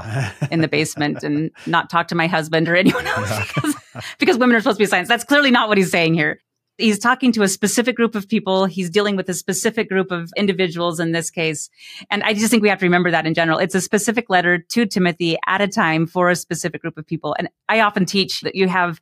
[0.51, 3.77] in the basement and not talk to my husband or anyone else because,
[4.19, 5.09] because women are supposed to be science.
[5.09, 6.41] That's clearly not what he's saying here
[6.81, 8.65] he's talking to a specific group of people.
[8.65, 11.71] He's dealing with a specific group of individuals in this case.
[12.11, 13.59] And I just think we have to remember that in general.
[13.59, 17.37] It's a specific letter to Timothy at a time for a specific group of people.
[17.39, 19.01] And I often teach that you have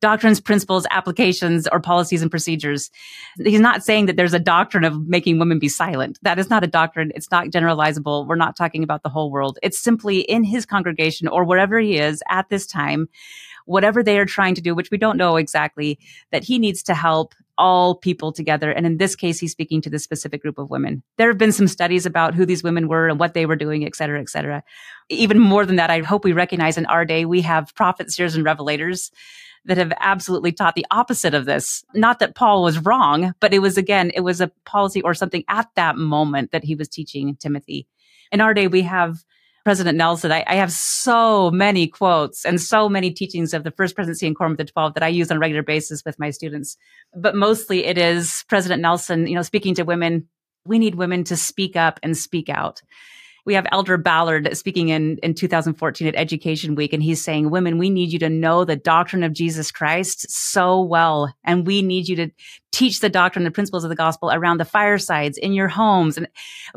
[0.00, 2.90] doctrines, principles, applications, or policies and procedures.
[3.38, 6.18] He's not saying that there's a doctrine of making women be silent.
[6.22, 7.12] That is not a doctrine.
[7.14, 8.26] It's not generalizable.
[8.26, 9.58] We're not talking about the whole world.
[9.62, 13.08] It's simply in his congregation or wherever he is at this time
[13.70, 15.98] whatever they are trying to do, which we don't know exactly,
[16.32, 18.72] that he needs to help all people together.
[18.72, 21.02] And in this case, he's speaking to this specific group of women.
[21.18, 23.84] There have been some studies about who these women were and what they were doing,
[23.84, 24.62] et cetera, et cetera.
[25.08, 28.34] Even more than that, I hope we recognize in our day, we have prophets, seers,
[28.34, 29.10] and revelators
[29.66, 31.84] that have absolutely taught the opposite of this.
[31.94, 35.44] Not that Paul was wrong, but it was again, it was a policy or something
[35.48, 37.86] at that moment that he was teaching Timothy.
[38.32, 39.22] In our day, we have
[39.64, 43.94] President Nelson, I, I, have so many quotes and so many teachings of the first
[43.94, 46.30] presidency and Quorum of the 12 that I use on a regular basis with my
[46.30, 46.76] students.
[47.14, 50.28] But mostly it is President Nelson, you know, speaking to women
[50.64, 52.82] We need women to speak up and speak out
[53.44, 57.78] we have Elder Ballard speaking in, in 2014 at Education Week, and he's saying, Women,
[57.78, 61.34] we need you to know the doctrine of Jesus Christ so well.
[61.44, 62.30] And we need you to
[62.72, 66.16] teach the doctrine, the principles of the gospel around the firesides in your homes.
[66.16, 66.28] And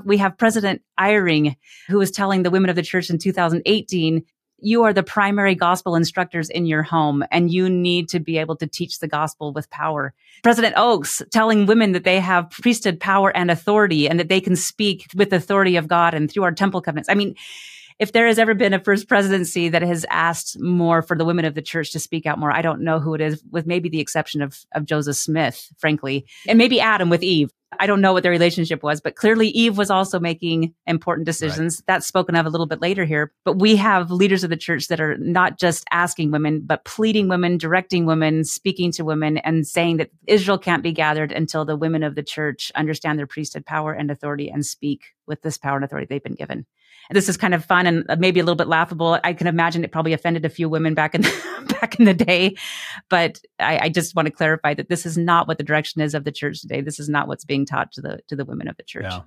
[0.04, 1.56] we have President Eyring,
[1.88, 4.24] who was telling the women of the church in 2018,
[4.64, 8.56] you are the primary gospel instructors in your home and you need to be able
[8.56, 10.14] to teach the gospel with power.
[10.42, 14.56] President Oaks telling women that they have priesthood power and authority and that they can
[14.56, 17.10] speak with authority of God and through our temple covenants.
[17.10, 17.36] I mean,
[18.00, 21.46] if there has ever been a first presidency that has asked more for the women
[21.46, 23.90] of the church to speak out more, I don't know who it is, with maybe
[23.90, 27.52] the exception of, of Joseph Smith, frankly, and maybe Adam with Eve.
[27.80, 31.78] I don't know what their relationship was, but clearly Eve was also making important decisions.
[31.78, 31.84] Right.
[31.88, 33.32] That's spoken of a little bit later here.
[33.46, 37.30] But we have leaders of the church that are not just asking women, but pleading
[37.30, 41.76] women, directing women, speaking to women, and saying that Israel can't be gathered until the
[41.76, 45.76] women of the church understand their priesthood power and authority and speak with this power
[45.76, 46.66] and authority they've been given
[47.12, 49.20] this is kind of fun and maybe a little bit laughable.
[49.24, 52.14] I can imagine it probably offended a few women back in the, back in the
[52.14, 52.56] day,
[53.10, 56.14] but I, I, just want to clarify that this is not what the direction is
[56.14, 56.82] of the church today.
[56.82, 59.06] This is not what's being taught to the to the women of the church.
[59.08, 59.22] Yeah.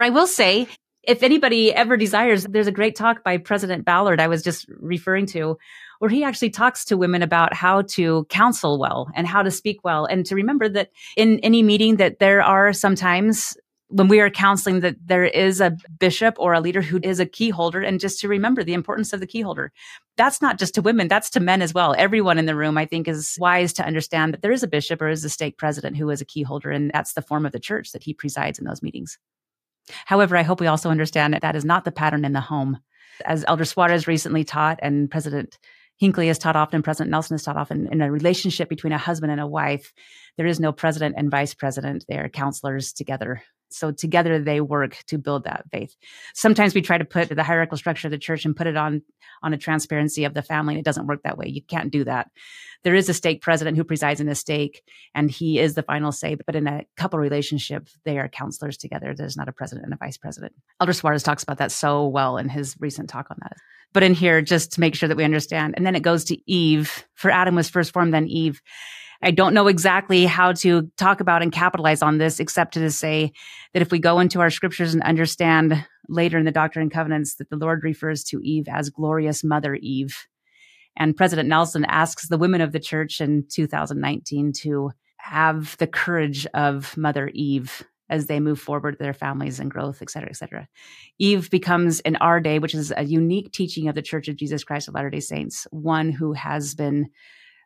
[0.00, 0.68] I will say,
[1.02, 5.26] if anybody ever desires, there's a great talk by President Ballard I was just referring
[5.26, 5.58] to,
[5.98, 9.80] where he actually talks to women about how to counsel well and how to speak
[9.82, 13.56] well, and to remember that in any meeting that there are sometimes
[13.88, 17.26] when we are counseling that there is a bishop or a leader who is a
[17.26, 19.72] key holder and just to remember the importance of the key holder.
[20.16, 21.94] That's not just to women that's to men as well.
[21.96, 25.00] Everyone in the room i think is wise to understand that there is a bishop
[25.00, 27.52] or is a stake president who is a key holder and that's the form of
[27.52, 29.18] the church that he presides in those meetings.
[30.04, 32.78] However i hope we also understand that that is not the pattern in the home.
[33.24, 35.58] As elder Soares recently taught and president
[35.96, 39.32] Hinckley has taught often, President Nelson has taught often, in a relationship between a husband
[39.32, 39.92] and a wife,
[40.36, 42.04] there is no president and vice president.
[42.08, 45.94] They are counselors together so together they work to build that faith.
[46.34, 49.02] Sometimes we try to put the hierarchical structure of the church and put it on
[49.42, 51.46] on a transparency of the family, and it doesn't work that way.
[51.48, 52.28] You can't do that.
[52.84, 54.82] There is a stake president who presides in a stake,
[55.14, 56.36] and he is the final say.
[56.36, 59.14] But in a couple relationship, they are counselors together.
[59.14, 60.52] There's not a president and a vice president.
[60.80, 63.56] Elder Soares talks about that so well in his recent talk on that.
[63.92, 66.50] But in here, just to make sure that we understand, and then it goes to
[66.50, 67.06] Eve.
[67.14, 68.60] For Adam was first formed, then Eve.
[69.22, 73.32] I don't know exactly how to talk about and capitalize on this, except to say
[73.72, 77.34] that if we go into our scriptures and understand later in the Doctrine and Covenants
[77.36, 80.16] that the Lord refers to Eve as glorious Mother Eve.
[80.96, 86.46] And President Nelson asks the women of the church in 2019 to have the courage
[86.54, 90.66] of Mother Eve as they move forward their families and growth, et cetera, et cetera.
[91.18, 94.64] Eve becomes in our day, which is a unique teaching of the Church of Jesus
[94.64, 97.10] Christ of Latter day Saints, one who has been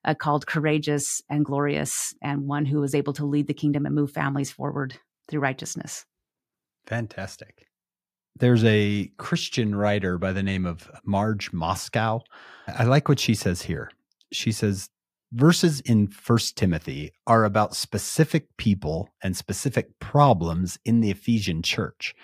[0.05, 3.95] uh, called Courageous and Glorious, and one who is able to lead the kingdom and
[3.95, 6.05] move families forward through righteousness.
[6.87, 7.67] Fantastic.
[8.37, 12.23] There's a Christian writer by the name of Marg Mowczko.
[12.67, 13.91] I like what she says here.
[14.33, 14.89] She says,
[15.33, 22.15] verses in First Timothy are about specific people and specific problems in the Ephesian church.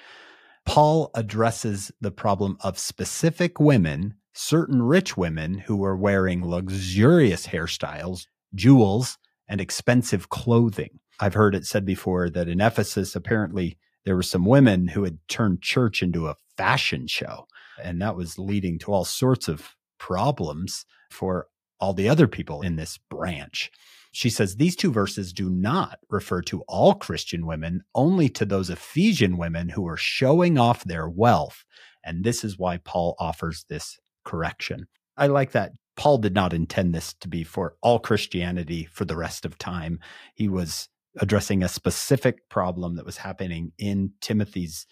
[0.64, 8.27] Paul addresses the problem of specific women certain rich women who were wearing luxurious hairstyles,
[8.55, 11.01] jewels, and expensive clothing.
[11.18, 15.18] I've heard it said before that in Ephesus, apparently there were some women who had
[15.27, 17.48] turned church into a fashion show.
[17.83, 21.48] And that was leading to all sorts of problems for
[21.81, 23.72] all the other people in this branch.
[24.12, 28.70] She says these two verses do not refer to all Christian women, only to those
[28.70, 31.64] Ephesian women who are showing off their wealth.
[32.05, 33.98] And this is why Paul offers this
[34.29, 34.87] correction.
[35.17, 35.73] I like that.
[35.97, 39.99] Paul did not intend this to be for all Christianity for the rest of time.
[40.35, 40.88] He was
[41.19, 44.87] addressing a specific problem that was happening in Timothy's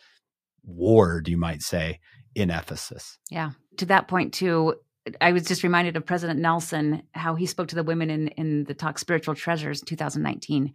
[0.64, 2.00] ward, you might say,
[2.34, 3.18] in Ephesus.
[3.30, 3.52] Yeah.
[3.76, 4.74] To that point, too,
[5.20, 8.64] I was just reminded of President Nelson, how he spoke to the women in, in
[8.64, 10.72] the talk Spiritual Treasures 2019,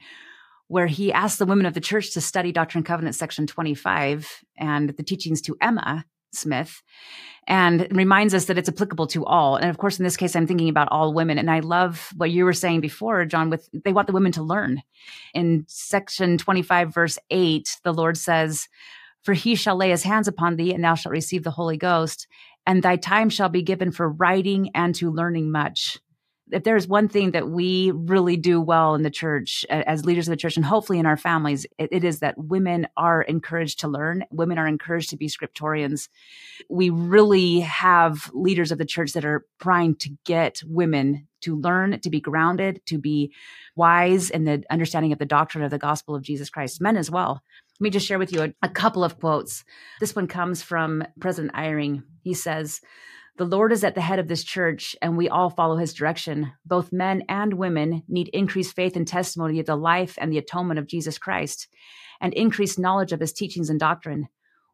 [0.68, 4.30] where he asked the women of the church to study Doctrine and Covenants section 25
[4.58, 6.82] and the teachings to Emma, Smith
[7.48, 9.56] and reminds us that it's applicable to all.
[9.56, 11.38] And of course, in this case, I'm thinking about all women.
[11.38, 14.44] And I love what you were saying before, John, with they want the women to
[14.44, 14.84] learn.
[15.34, 18.68] In section 25, verse 8, the Lord says,
[19.24, 22.28] For he shall lay his hands upon thee, and thou shalt receive the Holy Ghost,
[22.66, 26.00] and thy time shall be given for writing and to learning much
[26.52, 30.32] if there's one thing that we really do well in the church as leaders of
[30.32, 33.88] the church and hopefully in our families it, it is that women are encouraged to
[33.88, 36.10] learn women are encouraged to be scriptorians
[36.70, 42.00] we really have leaders of the church that are trying to get women to learn,
[42.00, 43.34] to be grounded, to be
[43.76, 46.82] wise in the understanding of the doctrine of the gospel of Jesus Christ.
[46.82, 47.42] Men as well.
[47.80, 49.64] Let me just share with you a, a couple of quotes.
[50.00, 52.04] This one comes from President Eyring.
[52.22, 52.82] He says,
[53.38, 56.52] the Lord is at the head of this church, and we all follow his direction.
[56.66, 60.80] Both men and women need increased faith and testimony of the life and the atonement
[60.80, 61.68] of Jesus Christ,
[62.20, 64.28] and increased knowledge of his teachings and doctrine.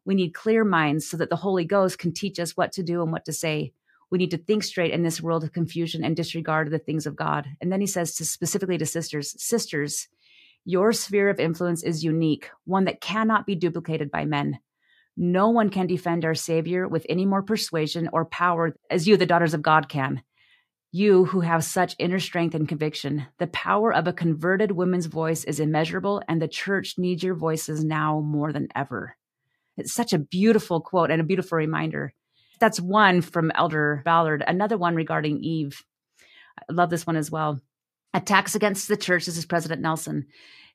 [0.04, 3.02] We need clear minds so that the Holy Ghost can teach us what to do
[3.02, 3.72] and what to say.
[4.10, 7.06] We need to think straight in this world of confusion and disregard of the things
[7.06, 7.46] of God.
[7.60, 10.08] And then he says to specifically to sisters, sisters,
[10.64, 14.58] your sphere of influence is unique, one that cannot be duplicated by men.
[15.20, 19.26] No one can defend our Savior with any more persuasion or power as you, the
[19.26, 20.22] daughters of God, can.
[20.92, 25.42] You who have such inner strength and conviction, the power of a converted woman's voice
[25.42, 29.16] is immeasurable, and the church needs your voices now more than ever.
[29.76, 32.14] It's such a beautiful quote and a beautiful reminder.
[32.60, 34.44] That's one from Elder Ballard.
[34.46, 35.82] Another one regarding Eve.
[36.58, 37.60] I love this one as well.
[38.14, 39.26] Attacks against the church.
[39.26, 40.26] This is President Nelson.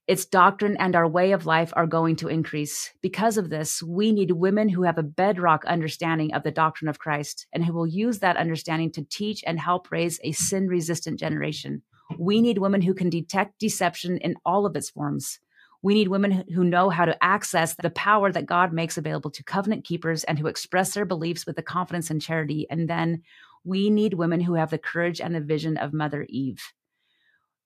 [0.05, 2.91] Its doctrine and our way of life are going to increase.
[3.01, 6.99] Because of this, we need women who have a bedrock understanding of the doctrine of
[6.99, 11.19] Christ and who will use that understanding to teach and help raise a sin resistant
[11.19, 11.83] generation.
[12.19, 15.39] We need women who can detect deception in all of its forms.
[15.81, 19.43] We need women who know how to access the power that God makes available to
[19.43, 22.67] covenant keepers and who express their beliefs with the confidence and charity.
[22.69, 23.23] And then
[23.63, 26.73] we need women who have the courage and the vision of Mother Eve.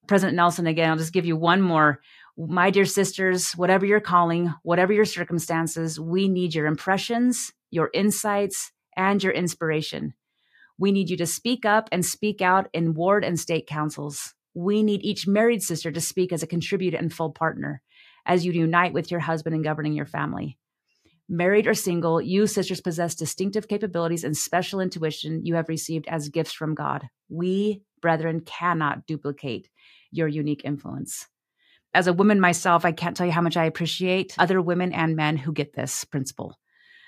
[0.08, 2.00] President Nelson, again, I'll just give you one more
[2.38, 8.72] my dear sisters, whatever your calling, whatever your circumstances, we need your impressions, your insights,
[8.96, 10.14] and your inspiration.
[10.78, 14.36] We need you to speak up and speak out in ward and stake councils.
[14.54, 17.82] We need each married sister to speak as a contributor and full partner
[18.26, 20.60] as you unite with your husband in governing your family.
[21.28, 26.30] Married or single, you sisters possess distinctive capabilities and special intuition you have received as
[26.30, 27.10] gifts from God.
[27.30, 29.70] We, brethren, cannot duplicate
[30.12, 31.28] your unique influence
[31.98, 35.16] as a woman myself, I can't tell you how much I appreciate other women and
[35.16, 36.56] men who get this principle.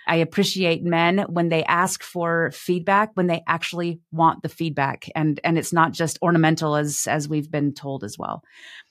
[0.08, 5.40] I appreciate men when they ask for feedback, when they actually want the feedback and
[5.44, 8.42] and it's not just ornamental as as we've been told as well.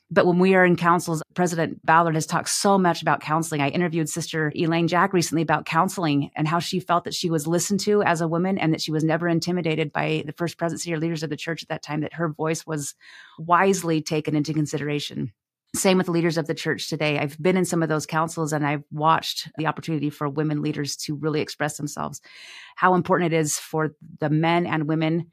[0.09, 3.61] But when we are in councils, President Ballard has talked so much about counseling.
[3.61, 7.49] I interviewed Sister Elaine Jack recently about counseling and how she felt that she was
[7.49, 10.95] listened to as a woman and that she was never intimidated by the first presidency
[10.95, 12.95] or leaders of the church at that time, that her voice was
[13.37, 15.33] wisely taken into consideration.
[15.75, 17.19] Same with the leaders of the church today.
[17.19, 20.97] I've been in some of those councils and I've watched the opportunity for women leaders
[20.99, 22.21] to really express themselves.
[22.75, 25.31] How important it is for the men and women,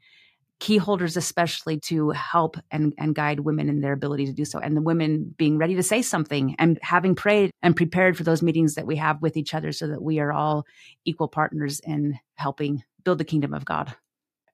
[0.60, 4.58] key holders especially, to help and, and guide women in their ability to do so.
[4.58, 8.42] And the women being ready to say something and having prayed and prepared for those
[8.42, 10.66] meetings that we have with each other so that we are all
[11.06, 13.96] equal partners in helping build the kingdom of God.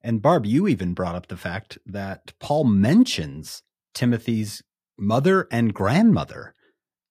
[0.01, 3.63] And Barb, you even brought up the fact that Paul mentions
[3.95, 4.63] Timothy's
[4.99, 6.55] mother and grandmother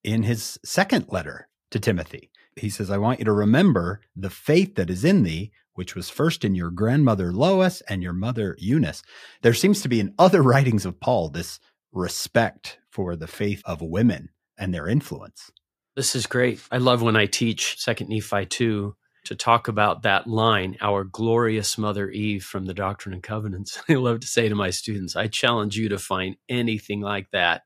[0.04, 2.32] in his second letter to Timothy.
[2.56, 6.10] He says, I want you to remember the faith that is in thee, which was
[6.10, 9.04] first in your grandmother Lois and your mother Eunice.
[9.42, 11.60] There seems to be in other writings of Paul this
[11.92, 15.52] respect for the faith of women and their influence.
[15.96, 16.62] This is great.
[16.72, 21.78] I love when I teach Second Nephi 2 to talk about that line, our glorious
[21.78, 23.82] mother Eve from the Doctrine and Covenants.
[23.90, 27.64] I love to say to my students, I challenge you to find anything like that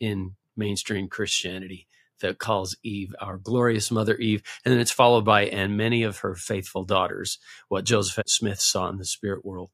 [0.00, 1.86] in mainstream Christianity
[2.20, 4.42] that calls Eve our glorious mother Eve.
[4.64, 8.88] And then it's followed by, and many of her faithful daughters, what Joseph Smith saw
[8.88, 9.70] in the spirit world.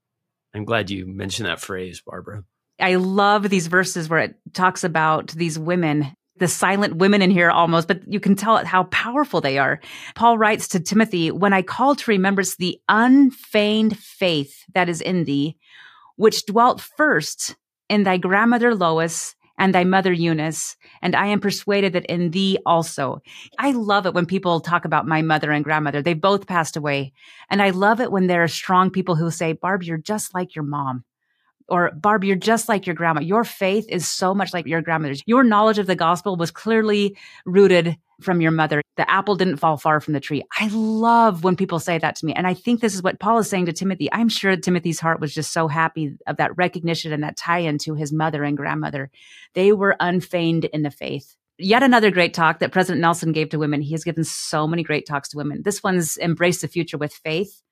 [0.54, 2.44] I'm glad you mentioned that phrase, Barbara.
[2.80, 7.50] I love these verses where it talks about these women, the silent women in here
[7.50, 9.80] almost, but you can tell how powerful they are.
[10.14, 15.24] Paul writes to Timothy, When I call to remembrance the unfeigned faith that is in
[15.24, 15.56] thee,
[16.16, 17.54] which dwelt first
[17.88, 22.59] in thy grandmother Lois and thy mother Eunice, and I am persuaded that in thee
[22.64, 23.20] also.
[23.59, 26.01] I love it when people talk about my mother and grandmother.
[26.01, 27.12] They both passed away.
[27.51, 30.57] And I love it when there are strong people who say, Barb, you're just like
[30.57, 31.05] your mom
[31.70, 33.20] or Barb, you're just like your grandma.
[33.20, 35.22] Your faith is so much like your grandmother's.
[35.26, 38.83] Your knowledge of the gospel was clearly rooted from your mother.
[38.96, 40.42] The apple didn't fall far from the tree.
[40.59, 42.35] I love when people say that to me.
[42.35, 44.09] And I think this is what Paul is saying to Timothy.
[44.12, 47.79] I'm sure Timothy's heart was just so happy of that recognition and that tie in
[47.79, 49.10] to his mother and grandmother.
[49.54, 51.37] They were unfeigned in the faith.
[51.58, 53.83] Yet another great talk that President Nelson gave to women.
[53.83, 55.62] He has given so many great talks to women.
[55.62, 57.62] This one's Embrace the Future with Faith.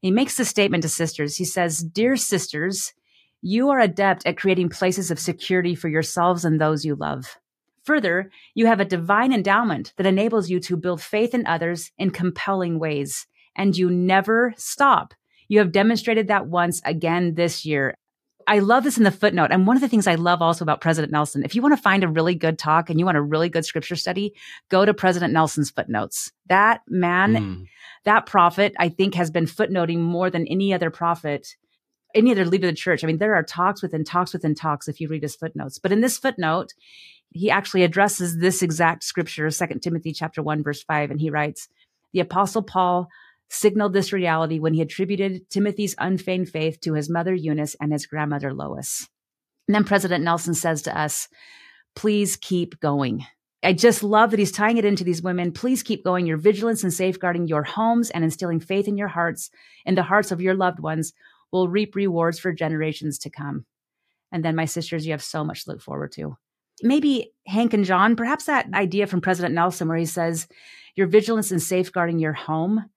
[0.00, 1.36] He makes the statement to sisters.
[1.36, 2.94] He says, Dear sisters,
[3.46, 7.38] you are adept at creating places of security for yourselves and those you love.
[7.82, 12.08] Further, you have a divine endowment that enables you to build faith in others in
[12.08, 15.12] compelling ways, and you never stop.
[15.46, 17.98] You have demonstrated that once again this year.
[18.46, 19.50] I love this in the footnote.
[19.50, 21.82] And one of the things I love also about President Nelson, if you want to
[21.82, 24.32] find a really good talk and you want a really good scripture study,
[24.70, 26.32] go to President Nelson's footnotes.
[26.46, 27.66] That man, mm.
[28.04, 31.56] that prophet, I think has been footnoting more than any other prophet,
[32.14, 33.02] any other leader of the church.
[33.02, 35.78] I mean, there are talks within talks within talks if you read his footnotes.
[35.78, 36.72] But in this footnote,
[37.30, 41.68] he actually addresses this exact scripture, Second Timothy chapter 1, verse 5, and he writes,
[42.12, 43.08] The apostle Paul
[43.48, 48.06] signaled this reality when he attributed Timothy's unfeigned faith to his mother Eunice and his
[48.06, 49.08] grandmother Lois.
[49.68, 51.28] And then President Nelson says to us,
[51.94, 53.26] please keep going.
[53.62, 55.52] I just love that he's tying it into these women.
[55.52, 56.26] Please keep going.
[56.26, 59.50] Your vigilance and safeguarding your homes and instilling faith in your hearts,
[59.86, 61.14] in the hearts of your loved ones,
[61.54, 63.64] will reap rewards for generations to come.
[64.32, 66.36] And then, my sisters, you have so much to look forward to.
[66.82, 70.48] Maybe Hank and John, perhaps that idea from President Nelson where he says,
[70.96, 72.90] Your vigilance in safeguarding your home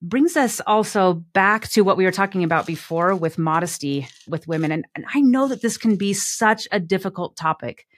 [0.00, 4.70] brings us also back to what we were talking about before with modesty with women.
[4.70, 7.88] And, and, I know that this can be such a difficult topic.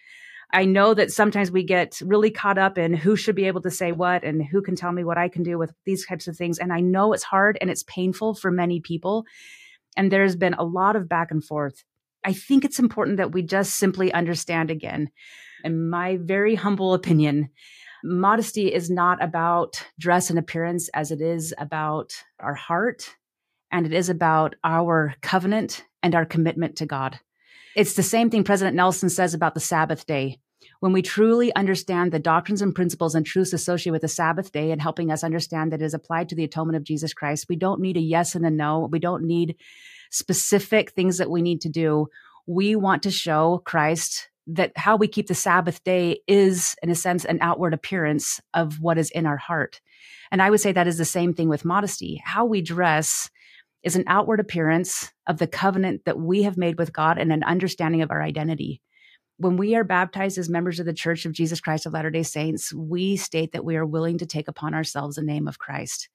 [0.51, 3.71] I know that sometimes we get really caught up in who should be able to
[3.71, 6.37] say what and who can tell me what I can do with these types of
[6.37, 6.59] things.
[6.59, 9.27] And I know it's hard and it's painful for many people.
[9.97, 11.85] And there's been a lot of back and forth.
[12.25, 15.11] I think it's important that we just simply understand again,
[15.65, 17.51] in my very humble opinion,
[18.05, 23.17] modesty is not about dress and appearance as it is about our heart
[23.71, 27.19] and it is about our covenant and our commitment to God.
[27.77, 30.39] It's the same thing President Nelson says about the Sabbath day.
[30.81, 34.71] When we truly understand the doctrines and principles and truths associated with the Sabbath day
[34.71, 37.57] and helping us understand that it is applied to the atonement of Jesus Christ, we
[37.57, 38.89] don't need a yes and a no.
[38.91, 39.57] We don't need
[40.11, 42.09] specific things that we need to do.
[42.47, 46.95] We want to show Christ that how we keep the Sabbath day is, in a
[46.95, 49.83] sense, an outward appearance of what is in our heart.
[50.33, 52.23] And I would say that is the same thing with modesty.
[52.25, 53.31] How we dress
[53.83, 57.45] is an outward appearance of the covenant that we have made with God and an
[57.45, 58.81] understanding of our identity.
[59.41, 62.23] When we are baptized as members of the Church of Jesus Christ of Latter day
[62.23, 66.11] Saints, we state that we are willing to take upon ourselves the name of Christ.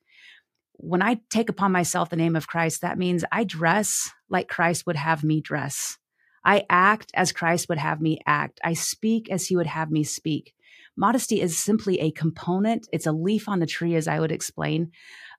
[0.74, 4.86] When I take upon myself the name of Christ, that means I dress like Christ
[4.86, 5.98] would have me dress.
[6.44, 8.60] I act as Christ would have me act.
[8.64, 10.54] I speak as he would have me speak.
[10.96, 14.92] Modesty is simply a component, it's a leaf on the tree, as I would explain,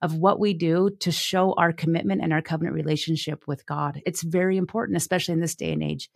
[0.02, 4.02] of what we do to show our commitment and our covenant relationship with God.
[4.04, 6.10] It's very important, especially in this day and age.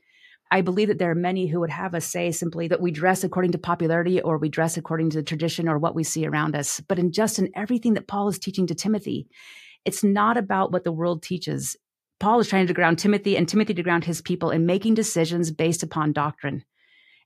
[0.50, 3.22] I believe that there are many who would have us say simply that we dress
[3.22, 6.56] according to popularity or we dress according to the tradition or what we see around
[6.56, 6.80] us.
[6.80, 9.28] But in just in everything that Paul is teaching to Timothy,
[9.84, 11.76] it's not about what the world teaches.
[12.18, 15.50] Paul is trying to ground Timothy and Timothy to ground his people in making decisions
[15.50, 16.64] based upon doctrine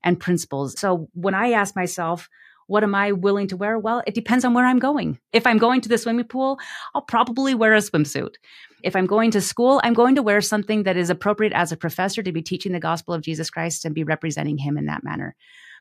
[0.03, 0.79] and principles.
[0.79, 2.29] So when I ask myself,
[2.66, 3.79] what am I willing to wear?
[3.79, 5.18] Well, it depends on where I'm going.
[5.33, 6.59] If I'm going to the swimming pool,
[6.95, 8.37] I'll probably wear a swimsuit.
[8.85, 11.76] If I'm going to school, I'm going to wear something that is appropriate as a
[11.76, 15.03] professor to be teaching the gospel of Jesus Christ and be representing him in that
[15.03, 15.35] manner.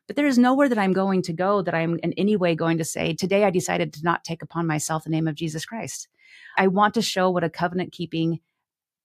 [0.07, 2.77] But there is nowhere that I'm going to go that I'm in any way going
[2.77, 6.07] to say, today I decided to not take upon myself the name of Jesus Christ.
[6.57, 8.39] I want to show what a covenant keeping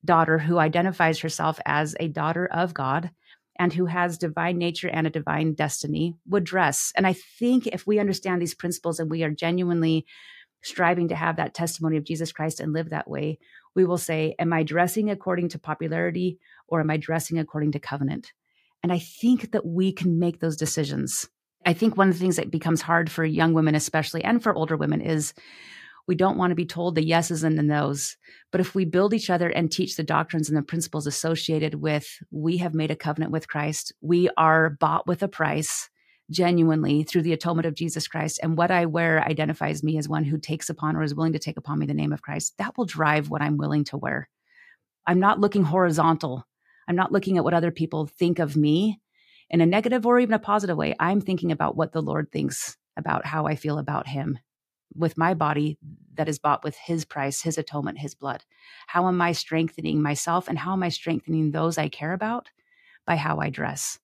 [0.05, 3.11] daughter who identifies herself as a daughter of God
[3.59, 6.93] and who has divine nature and a divine destiny would dress.
[6.95, 10.07] And I think if we understand these principles and we are genuinely
[10.63, 13.39] striving to have that testimony of Jesus Christ and live that way,
[13.79, 17.79] we will say, Am I dressing according to popularity or am I dressing according to
[17.79, 18.33] covenant?
[18.83, 21.29] And I think that we can make those decisions.
[21.65, 24.53] I think one of the things that becomes hard for young women, especially, and for
[24.53, 25.33] older women, is
[26.09, 28.17] we don't want to be told the yeses and the nos.
[28.51, 32.09] But if we build each other and teach the doctrines and the principles associated with
[32.33, 35.89] we have made a covenant with Christ, we are bought with a price
[36.31, 38.41] genuinely through the atonement of Jesus Christ.
[38.43, 41.39] And what I wear identifies me as one who takes upon or is willing to
[41.39, 42.55] take upon me the name of Christ.
[42.59, 44.29] That will drive what I'm willing to wear.
[45.07, 46.47] I'm not looking horizontal.
[46.87, 49.01] I'm not looking at what other people think of me
[49.51, 50.95] in a negative or even a positive way.
[51.01, 54.39] I'm thinking about what the Lord thinks about how I feel about him
[54.95, 55.79] with my body
[56.15, 58.45] that is bought with his price, his atonement, his blood?
[58.89, 62.51] How am I strengthening myself and how am I strengthening those I care about?
[63.07, 63.99] By how I dress.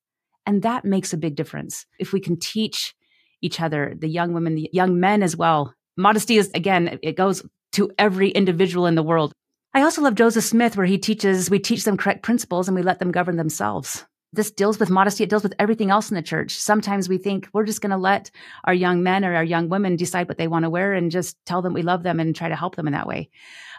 [0.47, 1.86] And that makes a big difference.
[1.99, 2.95] If we can teach
[3.40, 5.74] each other, the young women, the young men as well.
[5.97, 7.42] Modesty is, again, it goes
[7.72, 9.32] to every individual in the world.
[9.74, 12.82] I also love Joseph Smith, where he teaches, we teach them correct principles and we
[12.82, 15.24] let them govern themselves this deals with modesty.
[15.24, 16.57] It deals with everything else in the church.
[16.57, 18.30] Sometimes we think we're just going to let
[18.64, 21.36] our young men or our young women decide what they want to wear and just
[21.47, 23.30] tell them we love them and try to help them in that way.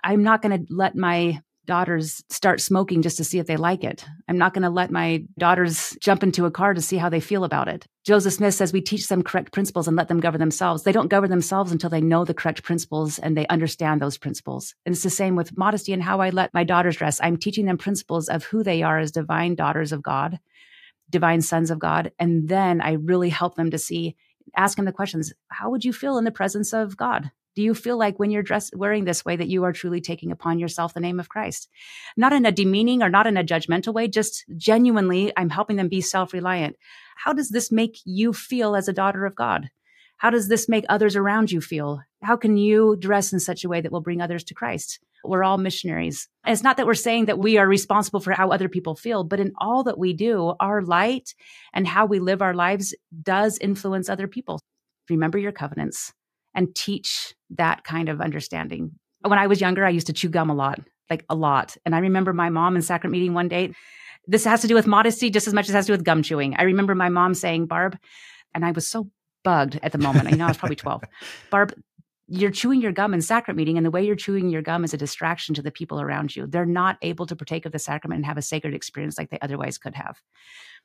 [0.04, 3.84] I'm not going to let my daughters start smoking just to see if they like
[3.84, 4.06] it.
[4.28, 7.20] I'm not going to let my daughters jump into a car to see how they
[7.20, 7.86] feel about it.
[8.06, 10.84] Joseph Smith says we teach them correct principles and let them govern themselves.
[10.84, 14.76] They don't govern themselves until they know the correct principles and they understand those principles.
[14.86, 17.20] And it's the same with modesty and how I let my daughters dress.
[17.22, 20.40] I'm teaching them principles of who they are as divine daughters of God,
[21.10, 22.12] divine sons of God.
[22.20, 24.16] And then I really help them to see,
[24.56, 27.32] ask them the questions How would you feel in the presence of God?
[27.56, 30.32] Do you feel like when you're dressed wearing this way that you are truly taking
[30.32, 31.70] upon yourself the name of Christ?
[32.18, 35.88] Not in a demeaning or not in a judgmental way, just genuinely, I'm helping them
[35.88, 36.76] be self reliant.
[37.16, 39.70] How does this make you feel as a daughter of God?
[40.18, 42.02] How does this make others around you feel?
[42.22, 45.00] How can you dress in such a way that will bring others to Christ?
[45.24, 46.28] We're all missionaries.
[46.44, 49.24] And it's not that we're saying that we are responsible for how other people feel,
[49.24, 51.34] but in all that we do, our light
[51.74, 52.94] and how we live our lives
[53.24, 54.60] does influence other people.
[55.10, 56.14] Remember your covenants
[56.56, 58.92] and teach that kind of understanding.
[59.22, 60.80] When I was younger, I used to chew gum a lot,
[61.10, 61.78] like a lot.
[61.86, 63.74] And I remember my mom in sacrament meeting one day.
[64.28, 66.06] This has to do with modesty just as much as it has to do with
[66.06, 66.56] gum chewing.
[66.56, 67.98] I remember my mom saying, Barb,
[68.54, 69.10] and I was so
[69.44, 70.28] bugged at the moment.
[70.28, 71.04] I know I was probably 12.
[71.52, 71.74] Barb,
[72.28, 74.96] you're chewing your gum in sacrament meeting, and the way you're chewing your gum is
[74.96, 76.48] a distraction to the people around you.
[76.48, 79.38] They're not able to partake of the sacrament and have a sacred experience like they
[79.42, 80.20] otherwise could have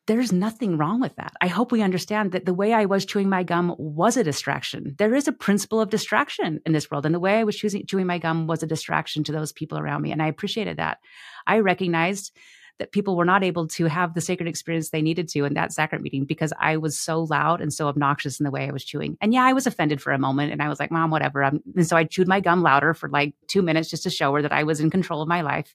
[0.06, 1.32] there's nothing wrong with that.
[1.40, 4.94] I hope we understand that the way I was chewing my gum was a distraction.
[4.98, 7.06] There is a principle of distraction in this world.
[7.06, 9.78] And the way I was choosing, chewing my gum was a distraction to those people
[9.78, 10.10] around me.
[10.10, 10.98] And I appreciated that.
[11.46, 12.32] I recognized
[12.80, 15.70] that people were not able to have the sacred experience they needed to in that
[15.70, 18.84] sacrament meeting because I was so loud and so obnoxious in the way I was
[18.84, 19.18] chewing.
[19.20, 21.44] And yeah, I was offended for a moment and I was like, Mom, whatever.
[21.44, 24.34] Um, and so I chewed my gum louder for like two minutes just to show
[24.34, 25.74] her that I was in control of my life.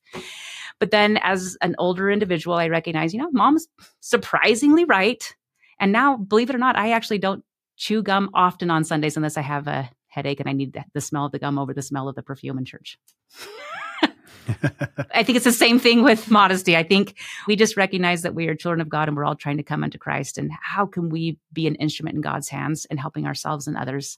[0.80, 3.68] But then as an older individual, I recognize, you know, mom's
[4.02, 5.34] surprisingly right.
[5.80, 7.44] And now, believe it or not, I actually don't
[7.78, 11.26] chew gum often on Sundays unless I have a headache and I need the, smell
[11.26, 12.98] of the gum over the smell of the perfume in church.
[15.14, 16.78] I think it's the same thing with modesty.
[16.78, 17.16] I think
[17.48, 19.84] we just recognize that we are children of God and we're all trying to come
[19.84, 20.38] unto Christ.
[20.38, 24.18] And how can we be an instrument in God's hands and helping ourselves and others?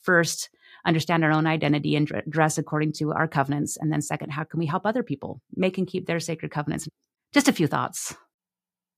[0.00, 0.48] First,
[0.84, 3.76] understand our own identity and dress according to our covenants.
[3.76, 6.88] And then, second, how can we help other people make and keep their sacred covenants?
[7.32, 8.14] Just a few thoughts.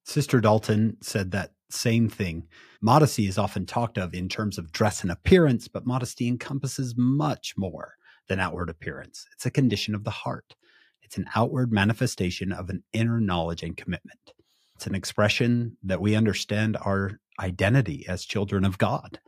[0.04, 2.46] Sister Dalton said that same thing.
[2.80, 7.54] Modesty is often talked of in terms of dress and appearance, but modesty encompasses much
[7.56, 7.94] more
[8.28, 9.26] than outward appearance.
[9.32, 10.54] It's a condition of the heart.
[11.02, 14.32] It's an outward manifestation of an inner knowledge and commitment.
[14.74, 19.20] It's an expression that we understand our identity as children of God.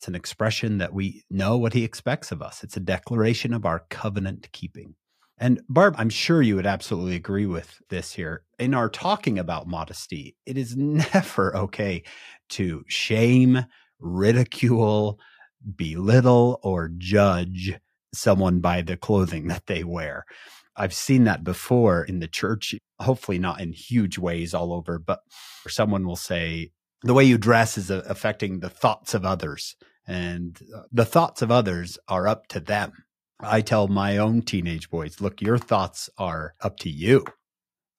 [0.00, 2.64] It's an expression that we know what he expects of us.
[2.64, 4.94] It's a declaration of our covenant keeping.
[5.36, 8.44] And Barb, I'm sure you would absolutely agree with this here.
[8.58, 12.02] In our talking about modesty, it is never okay
[12.50, 13.66] to shame,
[13.98, 15.20] ridicule,
[15.76, 17.74] belittle, or judge
[18.14, 20.24] someone by the clothing that they wear.
[20.76, 25.20] I've seen that before in the church, hopefully not in huge ways all over, but
[25.68, 26.70] someone will say,
[27.02, 29.76] the way you dress is affecting the thoughts of others
[30.10, 32.92] and uh, the thoughts of others are up to them.
[33.38, 37.24] I tell my own teenage boys, look, your thoughts are up to you.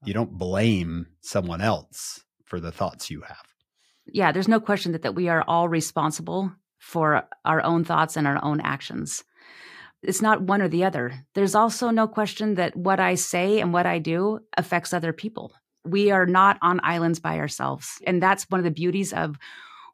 [0.04, 3.46] You don't blame someone else for the thoughts you have.
[4.06, 8.28] Yeah, there's no question that, that we are all responsible for our own thoughts and
[8.28, 9.24] our own actions.
[10.04, 11.26] It's not one or the other.
[11.34, 15.54] There's also no question that what I say and what I do affects other people.
[15.86, 18.02] We are not on islands by ourselves.
[18.06, 19.38] And that's one of the beauties of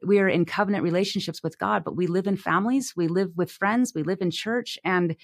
[0.05, 3.51] we are in covenant relationships with God, but we live in families, we live with
[3.51, 4.77] friends, we live in church.
[4.83, 5.15] And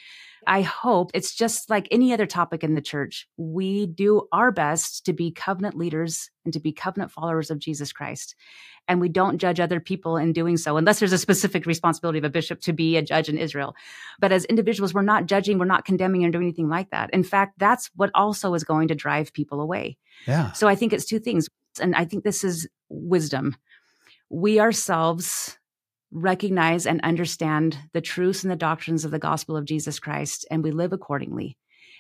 [0.47, 3.27] I hope it's just like any other topic in the church.
[3.37, 7.93] We do our best to be covenant leaders and to be covenant followers of Jesus
[7.93, 8.35] Christ.
[8.87, 12.25] And we don't judge other people in doing so, unless there's a specific responsibility of
[12.25, 13.75] a bishop to be a judge in Israel.
[14.19, 17.09] But as individuals, we're not judging, we're not condemning or doing anything like that.
[17.13, 19.97] In fact, that's what also is going to drive people away.
[20.27, 20.51] Yeah.
[20.51, 21.47] So I think it's two things.
[21.79, 23.55] And I think this is wisdom
[24.33, 25.59] we ourselves
[26.11, 30.63] recognize and understand the truths and the doctrines of the gospel of Jesus Christ, and
[30.63, 31.55] we live accordingly.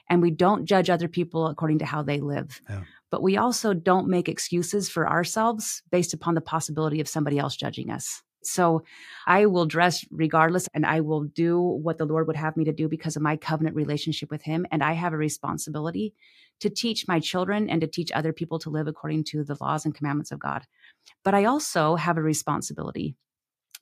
[0.09, 2.59] And we don't judge other people according to how they live.
[2.67, 2.81] Yeah.
[3.11, 7.55] But we also don't make excuses for ourselves based upon the possibility of somebody else
[7.55, 8.21] judging us.
[8.41, 8.83] So
[9.25, 12.73] I will dress regardless and I will do what the Lord would have me to
[12.73, 14.65] do because of my covenant relationship with Him.
[14.71, 16.13] And I have a responsibility
[16.59, 19.85] to teach my children and to teach other people to live according to the laws
[19.85, 20.65] and commandments of God.
[21.23, 23.15] But I also have a responsibility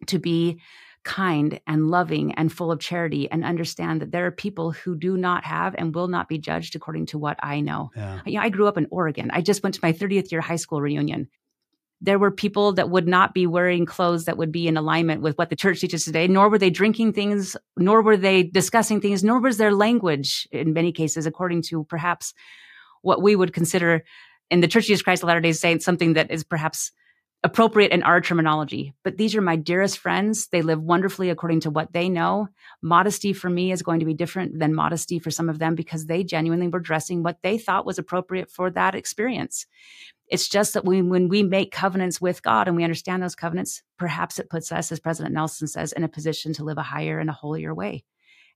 [0.08, 0.60] to be
[1.04, 5.18] kind and loving and full of charity and understand that there are people who do
[5.18, 7.90] not have and will not be judged according to what I know.
[7.96, 8.22] Yeah.
[8.26, 9.32] You know, I grew up in Oregon.
[9.34, 11.28] I just went to my 30th year high school reunion.
[12.04, 15.38] There were people that would not be wearing clothes that would be in alignment with
[15.38, 19.24] what the church teaches today, nor were they drinking things, nor were they discussing things,
[19.24, 22.34] nor was their language in many cases according to perhaps
[23.02, 24.04] what we would consider
[24.50, 26.92] in the Church of Jesus Christ of Latter day Saints something that is perhaps
[27.44, 28.94] appropriate in our terminology.
[29.04, 30.48] But these are my dearest friends.
[30.48, 32.50] They live wonderfully according to what they know.
[32.84, 36.06] Modesty for me is going to be different than modesty for some of them because
[36.06, 39.66] they genuinely were dressing what they thought was appropriate for that experience.
[40.28, 43.82] It's just that we, when we make covenants with God and we understand those covenants,
[43.98, 47.20] perhaps it puts us, as President Nelson says, in a position to live a higher
[47.20, 48.04] and a holier way.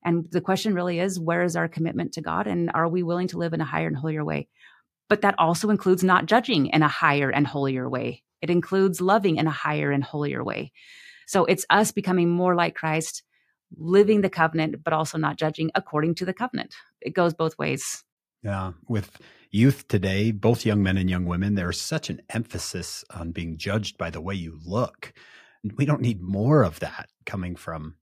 [0.03, 2.45] And the question really is, where is our commitment to God?
[2.45, 4.47] And are we willing to live in a higher and holier way?
[5.09, 8.23] But that also includes not judging in a higher and holier way.
[8.41, 10.71] It includes loving in a higher and holier way.
[11.27, 13.23] So it's us becoming more like Christ,
[13.77, 16.75] living the covenant, but also not judging according to the covenant.
[17.01, 18.03] It goes both ways.
[18.43, 18.73] Yeah.
[18.87, 19.17] With
[19.49, 23.97] youth today, both young men and young women, there's such an emphasis on being judged
[23.97, 25.13] by the way you look.
[25.77, 27.95] We don't need more of that coming from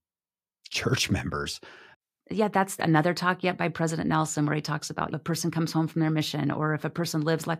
[0.69, 1.61] church members
[2.35, 5.71] yeah, that's another talk yet by President Nelson where he talks about a person comes
[5.71, 7.59] home from their mission or if a person lives like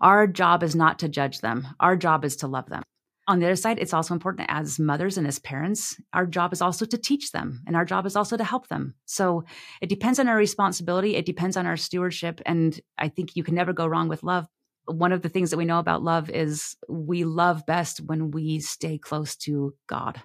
[0.00, 1.68] our job is not to judge them.
[1.80, 2.82] Our job is to love them.
[3.28, 6.60] On the other side, it's also important as mothers and as parents, our job is
[6.60, 8.94] also to teach them and our job is also to help them.
[9.06, 9.44] So
[9.80, 11.14] it depends on our responsibility.
[11.14, 12.40] It depends on our stewardship.
[12.44, 14.46] And I think you can never go wrong with love.
[14.86, 18.58] One of the things that we know about love is we love best when we
[18.58, 20.20] stay close to God,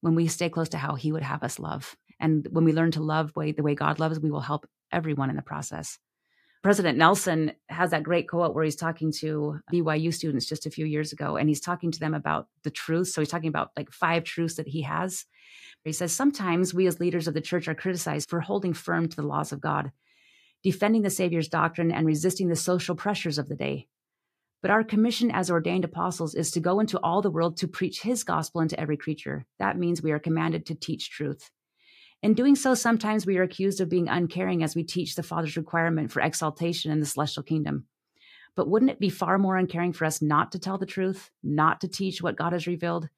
[0.00, 1.94] when we stay close to how He would have us love.
[2.20, 5.30] And when we learn to love way, the way God loves, we will help everyone
[5.30, 5.98] in the process.
[6.62, 10.84] President Nelson has that great quote where he's talking to BYU students just a few
[10.84, 13.08] years ago, and he's talking to them about the truth.
[13.08, 15.24] So he's talking about like five truths that he has.
[15.84, 19.16] He says, Sometimes we as leaders of the church are criticized for holding firm to
[19.16, 19.90] the laws of God,
[20.62, 23.88] defending the Savior's doctrine, and resisting the social pressures of the day.
[24.60, 28.02] But our commission as ordained apostles is to go into all the world to preach
[28.02, 29.46] his gospel into every creature.
[29.58, 31.50] That means we are commanded to teach truth.
[32.22, 35.56] In doing so, sometimes we are accused of being uncaring as we teach the Father's
[35.56, 37.86] requirement for exaltation in the celestial kingdom.
[38.54, 41.80] But wouldn't it be far more uncaring for us not to tell the truth, not
[41.80, 43.08] to teach what God has revealed?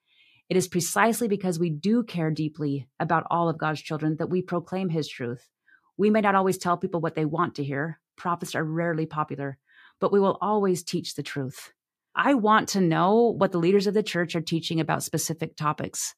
[0.49, 4.41] It is precisely because we do care deeply about all of God's children that we
[4.41, 5.49] proclaim His truth.
[5.97, 9.59] We may not always tell people what they want to hear, prophets are rarely popular,
[9.99, 11.73] but we will always teach the truth.
[12.15, 16.15] I want to know what the leaders of the church are teaching about specific topics.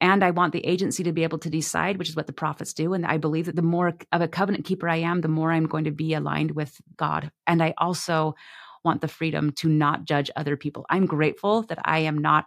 [0.00, 2.72] And I want the agency to be able to decide, which is what the prophets
[2.72, 2.94] do.
[2.94, 5.66] And I believe that the more of a covenant keeper I am, the more I'm
[5.66, 7.30] going to be aligned with God.
[7.46, 8.34] And I also
[8.82, 10.86] want the freedom to not judge other people.
[10.88, 12.46] I'm grateful that I am not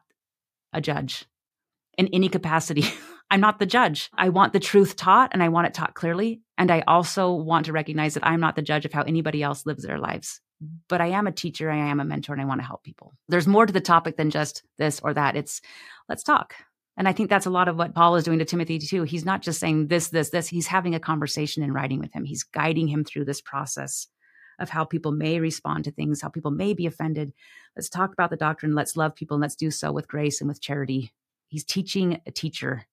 [0.73, 1.25] a judge
[1.97, 2.85] in any capacity.
[3.31, 4.09] I'm not the judge.
[4.15, 6.41] I want the truth taught and I want it taught clearly.
[6.57, 9.65] And I also want to recognize that I'm not the judge of how anybody else
[9.65, 10.39] lives their lives.
[10.87, 13.13] But I am a teacher, I am a mentor, and I want to help people.
[13.27, 15.35] There's more to the topic than just this or that.
[15.35, 15.61] It's
[16.07, 16.55] let's talk.
[16.95, 19.03] And I think that's a lot of what Paul is doing to Timothy too.
[19.03, 20.47] He's not just saying this, this, this.
[20.47, 22.23] He's having a conversation and writing with him.
[22.23, 24.07] He's guiding him through this process
[24.59, 27.33] of how people may respond to things, how people may be offended.
[27.75, 28.75] Let's talk about the doctrine.
[28.75, 31.11] Let's love people and let's do so with grace and with charity.
[31.47, 32.85] He's teaching a teacher.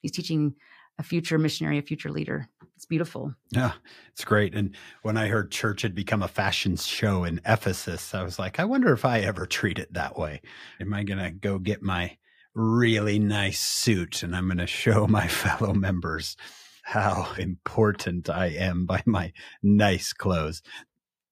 [0.00, 0.54] He's teaching
[0.98, 2.48] a future missionary, a future leader.
[2.76, 3.34] It's beautiful.
[3.50, 3.72] Yeah,
[4.12, 4.54] it's great.
[4.54, 8.60] And when I heard church had become a fashion show in Ephesus, I was like,
[8.60, 10.40] I wonder if I ever treat it that way.
[10.80, 12.16] Am I going to go get my
[12.54, 16.36] really nice suit and I'm going to show my fellow members
[16.82, 19.32] how important I am by my
[19.62, 20.62] nice clothes.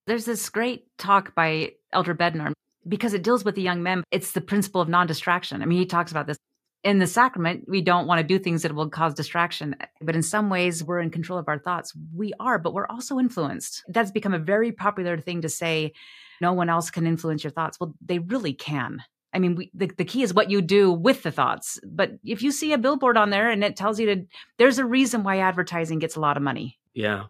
[0.06, 2.52] There's this great talk by Elder Bednar
[2.88, 4.02] because it deals with the young men.
[4.10, 5.62] It's the principle of non distraction.
[5.62, 6.38] I mean, he talks about this.
[6.82, 9.76] In the sacrament, we don't want to do things that will cause distraction.
[10.00, 11.92] But in some ways, we're in control of our thoughts.
[12.12, 13.84] We are, but we're also influenced.
[13.86, 15.92] That's become a very popular thing to say
[16.40, 17.78] no one else can influence your thoughts.
[17.78, 19.04] Well, they really can.
[19.32, 21.80] I mean, we, the, the key is what you do with the thoughts.
[21.84, 24.26] But if you see a billboard on there and it tells you to,
[24.58, 26.78] there's a reason why advertising gets a lot of money.
[26.92, 27.24] Yeah.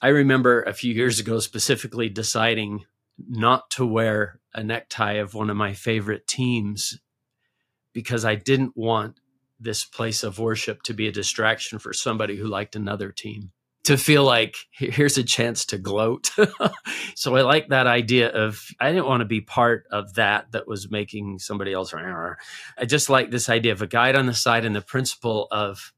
[0.00, 2.84] I remember a few years ago specifically deciding
[3.26, 7.00] not to wear a necktie of one of my favorite teams
[7.92, 9.18] because I didn't want
[9.58, 13.50] this place of worship to be a distraction for somebody who liked another team
[13.84, 16.30] to feel like here's a chance to gloat.
[17.14, 20.68] so I like that idea of I didn't want to be part of that that
[20.68, 21.94] was making somebody else.
[21.94, 25.92] I just like this idea of a guide on the side and the principle of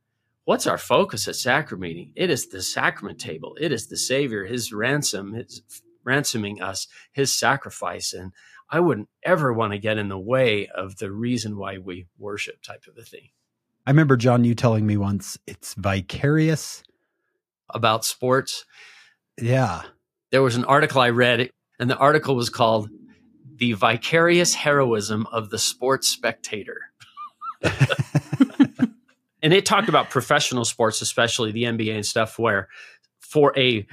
[0.45, 2.13] what's our focus at sacrament meeting?
[2.17, 3.57] It is the sacrament table.
[3.61, 5.63] It is the Savior, His ransom, His
[6.05, 8.33] ransoming us, His sacrifice, and
[8.69, 12.63] I wouldn't ever want to get in the way of the reason why we worship
[12.63, 13.31] type of a thing.
[13.87, 16.85] I remember John, you telling me once it's vicarious
[17.75, 18.65] about sports.
[19.41, 19.83] Yeah.
[20.31, 22.89] There was an article I read, and the article was called
[23.57, 26.81] The Vicarious Heroism of the Sports Spectator.
[29.43, 32.69] and it talked about professional sports, especially the NBA and stuff, where
[33.19, 33.87] for a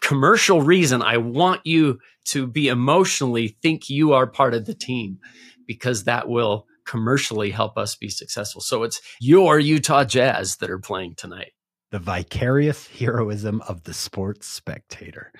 [0.00, 5.18] commercial reason, I want you to be emotionally think you are part of the team
[5.66, 8.60] because that will commercially help us be successful.
[8.60, 11.52] So it's your Utah Jazz that are playing tonight.
[11.90, 15.32] The vicarious heroism of the sports spectator.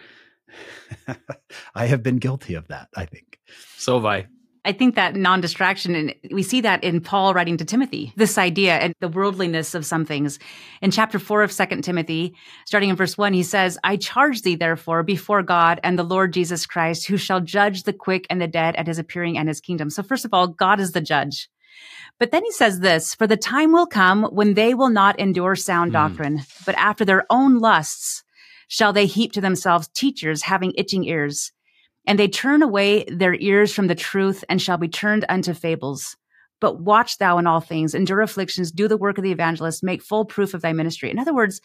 [1.74, 3.38] I have been guilty of that, I think.
[3.76, 4.28] So have I.
[4.64, 8.36] I think that non distraction, and we see that in Paul writing to Timothy, this
[8.36, 10.38] idea and the worldliness of some things.
[10.82, 12.34] In chapter four of Second Timothy,
[12.66, 16.34] starting in verse one, he says, I charge thee therefore before God and the Lord
[16.34, 19.60] Jesus Christ, who shall judge the quick and the dead at his appearing and his
[19.60, 19.88] kingdom.
[19.88, 21.48] So, first of all, God is the judge.
[22.18, 25.54] But then he says this, for the time will come when they will not endure
[25.54, 25.94] sound mm.
[25.94, 28.24] doctrine, but after their own lusts
[28.66, 31.52] shall they heap to themselves teachers having itching ears
[32.08, 36.16] and they turn away their ears from the truth and shall be turned unto fables.
[36.58, 40.02] But watch thou in all things, endure afflictions, do the work of the evangelist, make
[40.02, 41.10] full proof of thy ministry.
[41.10, 41.60] In other words,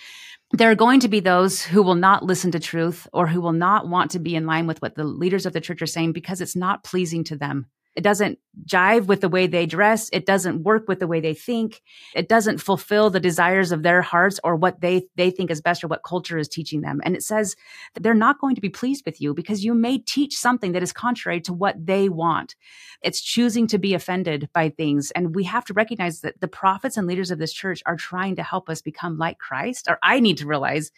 [0.52, 3.54] there are going to be those who will not listen to truth or who will
[3.54, 6.12] not want to be in line with what the leaders of the church are saying
[6.12, 7.68] because it's not pleasing to them.
[7.96, 10.10] It doesn't jive with the way they dress.
[10.12, 11.82] It doesn't work with the way they think.
[12.16, 15.84] It doesn't fulfill the desires of their hearts or what they, they think is best
[15.84, 17.02] or what culture is teaching them.
[17.04, 17.56] And it says
[17.94, 20.84] that they're not going to be pleased with you because you may teach something that
[20.84, 22.56] is contrary to what they want.
[23.02, 25.12] It's choosing to be offended by things.
[25.12, 28.36] And we have to recognize that the prophets and leaders of this church are trying
[28.38, 29.88] to help us become like Christ.
[29.90, 30.92] Or I need to realize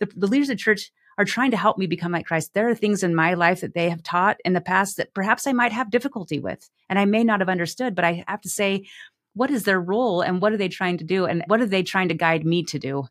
[0.00, 2.54] the, the leaders of the church are trying to help me become like Christ.
[2.54, 5.46] There are things in my life that they have taught in the past that perhaps
[5.46, 8.48] I might have difficulty with and I may not have understood, but I have to
[8.48, 8.86] say,
[9.34, 11.26] what is their role and what are they trying to do?
[11.26, 13.06] And what are they trying to guide me to do?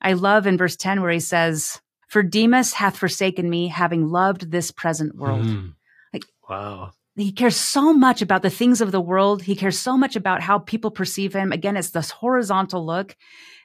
[0.00, 4.50] I love in verse 10 where he says, For Demas hath forsaken me, having loved
[4.50, 5.44] this present world.
[5.44, 5.74] Mm.
[6.12, 6.92] Like, wow.
[7.16, 9.42] He cares so much about the things of the world.
[9.42, 11.52] He cares so much about how people perceive him.
[11.52, 13.16] Again, it's this horizontal look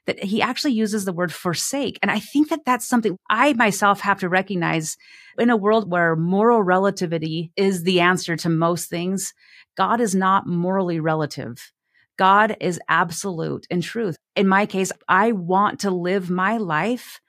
[0.08, 2.00] that he actually uses the word forsake.
[2.02, 4.98] And I think that that's something I myself have to recognize
[5.38, 9.34] in a world where moral relativity is the answer to most things.
[9.76, 11.72] God is not morally relative.
[12.18, 14.16] God is absolute in truth.
[14.36, 17.20] In my case, I want to live my life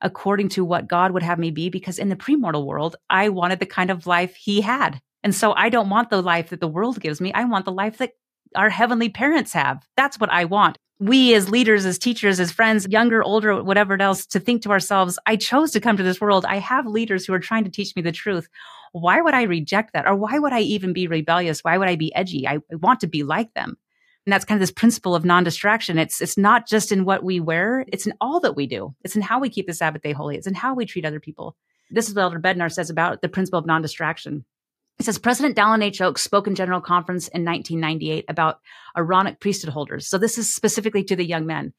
[0.00, 3.58] according to what God would have me be because in the premortal world, I wanted
[3.58, 5.00] the kind of life he had.
[5.22, 7.32] And so I don't want the life that the world gives me.
[7.32, 8.12] I want the life that
[8.54, 9.86] our heavenly parents have.
[9.96, 14.26] That's what I want we as leaders, as teachers, as friends, younger, older, whatever else,
[14.26, 16.44] to think to ourselves, I chose to come to this world.
[16.44, 18.48] I have leaders who are trying to teach me the truth.
[18.92, 20.06] Why would I reject that?
[20.06, 21.62] Or why would I even be rebellious?
[21.62, 22.48] Why would I be edgy?
[22.48, 23.76] I, I want to be like them.
[24.26, 25.98] And that's kind of this principle of non-distraction.
[25.98, 27.84] It's, it's not just in what we wear.
[27.88, 28.94] It's in all that we do.
[29.04, 30.36] It's in how we keep the Sabbath day holy.
[30.36, 31.56] It's in how we treat other people.
[31.90, 34.44] This is what Elder Bednar says about the principle of non-distraction.
[34.98, 36.00] It says President Dallin H.
[36.00, 38.58] Oaks spoke in General Conference in 1998 about
[38.96, 40.08] Aaronic priesthood holders.
[40.08, 41.72] So this is specifically to the young men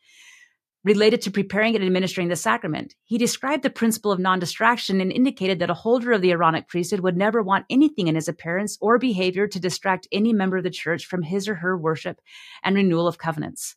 [0.86, 2.96] related to preparing and administering the sacrament.
[3.04, 7.02] He described the principle of non-distraction and indicated that a holder of the Aaronic priesthood
[7.02, 10.70] would never want anything in his appearance or behavior to distract any member of the
[10.70, 12.22] church from his or her worship
[12.64, 13.76] and renewal of covenants.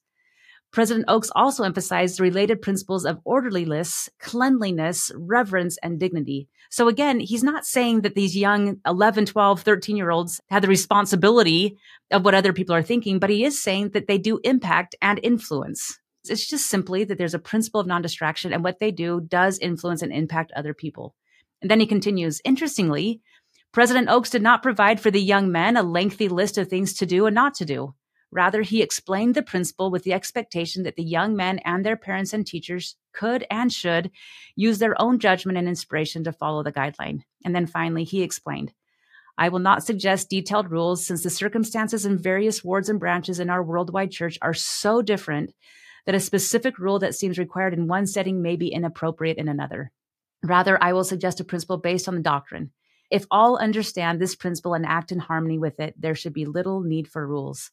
[0.72, 6.48] President Oaks also emphasized the related principles of orderliness, cleanliness, reverence, and dignity.
[6.70, 10.68] So again, he's not saying that these young 11, 12, 13 year olds have the
[10.68, 11.76] responsibility
[12.10, 15.20] of what other people are thinking, but he is saying that they do impact and
[15.22, 15.98] influence.
[16.24, 19.58] It's just simply that there's a principle of non distraction and what they do does
[19.58, 21.14] influence and impact other people.
[21.60, 23.20] And then he continues, interestingly,
[23.72, 27.06] President Oaks did not provide for the young men a lengthy list of things to
[27.06, 27.94] do and not to do.
[28.32, 32.32] Rather, he explained the principle with the expectation that the young men and their parents
[32.32, 34.10] and teachers could and should
[34.56, 37.20] use their own judgment and inspiration to follow the guideline.
[37.44, 38.72] And then finally, he explained,
[39.36, 43.50] I will not suggest detailed rules since the circumstances in various wards and branches in
[43.50, 45.52] our worldwide church are so different
[46.06, 49.92] that a specific rule that seems required in one setting may be inappropriate in another.
[50.42, 52.70] Rather, I will suggest a principle based on the doctrine.
[53.10, 56.80] If all understand this principle and act in harmony with it, there should be little
[56.80, 57.70] need for rules.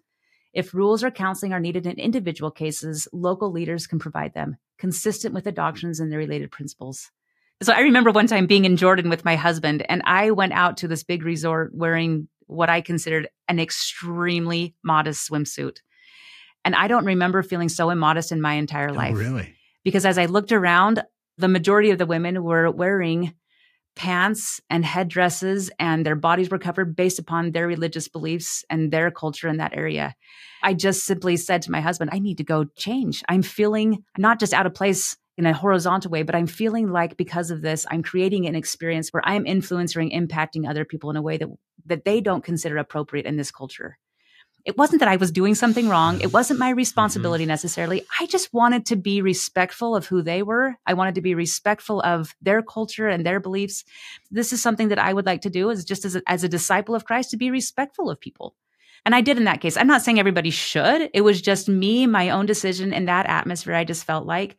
[0.54, 5.34] If rules or counseling are needed in individual cases, local leaders can provide them, consistent
[5.34, 7.12] with the doctrines and the related principles.
[7.62, 10.78] So I remember one time being in Jordan with my husband, and I went out
[10.78, 15.78] to this big resort wearing what I considered an extremely modest swimsuit.
[16.66, 19.18] And I don't remember feeling so immodest in my entire oh, life.
[19.18, 19.56] really?
[19.84, 21.04] Because as I looked around,
[21.38, 23.34] the majority of the women were wearing
[24.00, 29.12] pants and headdresses and their bodies were covered based upon their religious beliefs and their
[29.12, 30.16] culture in that area.
[30.64, 33.22] I just simply said to my husband, I need to go change.
[33.28, 37.18] I'm feeling not just out of place in a horizontal way, but I'm feeling like
[37.18, 41.22] because of this, I'm creating an experience where I'm influencing, impacting other people in a
[41.22, 41.50] way that,
[41.86, 43.97] that they don't consider appropriate in this culture.
[44.66, 46.20] It wasn't that I was doing something wrong.
[46.22, 47.49] It wasn't my responsibility mm-hmm.
[47.49, 48.05] necessarily.
[48.20, 50.76] I just wanted to be respectful of who they were.
[50.86, 53.84] I wanted to be respectful of their culture and their beliefs.
[54.30, 56.49] This is something that I would like to do is just as a, as a
[56.49, 58.55] disciple of Christ to be respectful of people.
[59.05, 59.78] And I did in that case.
[59.78, 61.10] I'm not saying everybody should.
[61.14, 63.74] It was just me, my own decision in that atmosphere.
[63.74, 64.57] I just felt like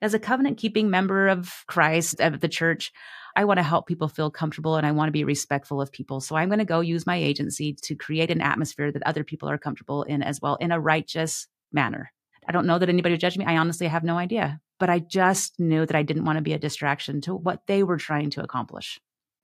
[0.00, 2.92] as a covenant keeping member of Christ, of the church,
[3.36, 6.20] I want to help people feel comfortable and I want to be respectful of people.
[6.20, 9.48] So I'm going to go use my agency to create an atmosphere that other people
[9.48, 12.12] are comfortable in as well in a righteous manner.
[12.48, 13.44] I don't know that anybody would judge me.
[13.44, 16.52] I honestly have no idea, but I just knew that I didn't want to be
[16.52, 19.00] a distraction to what they were trying to accomplish.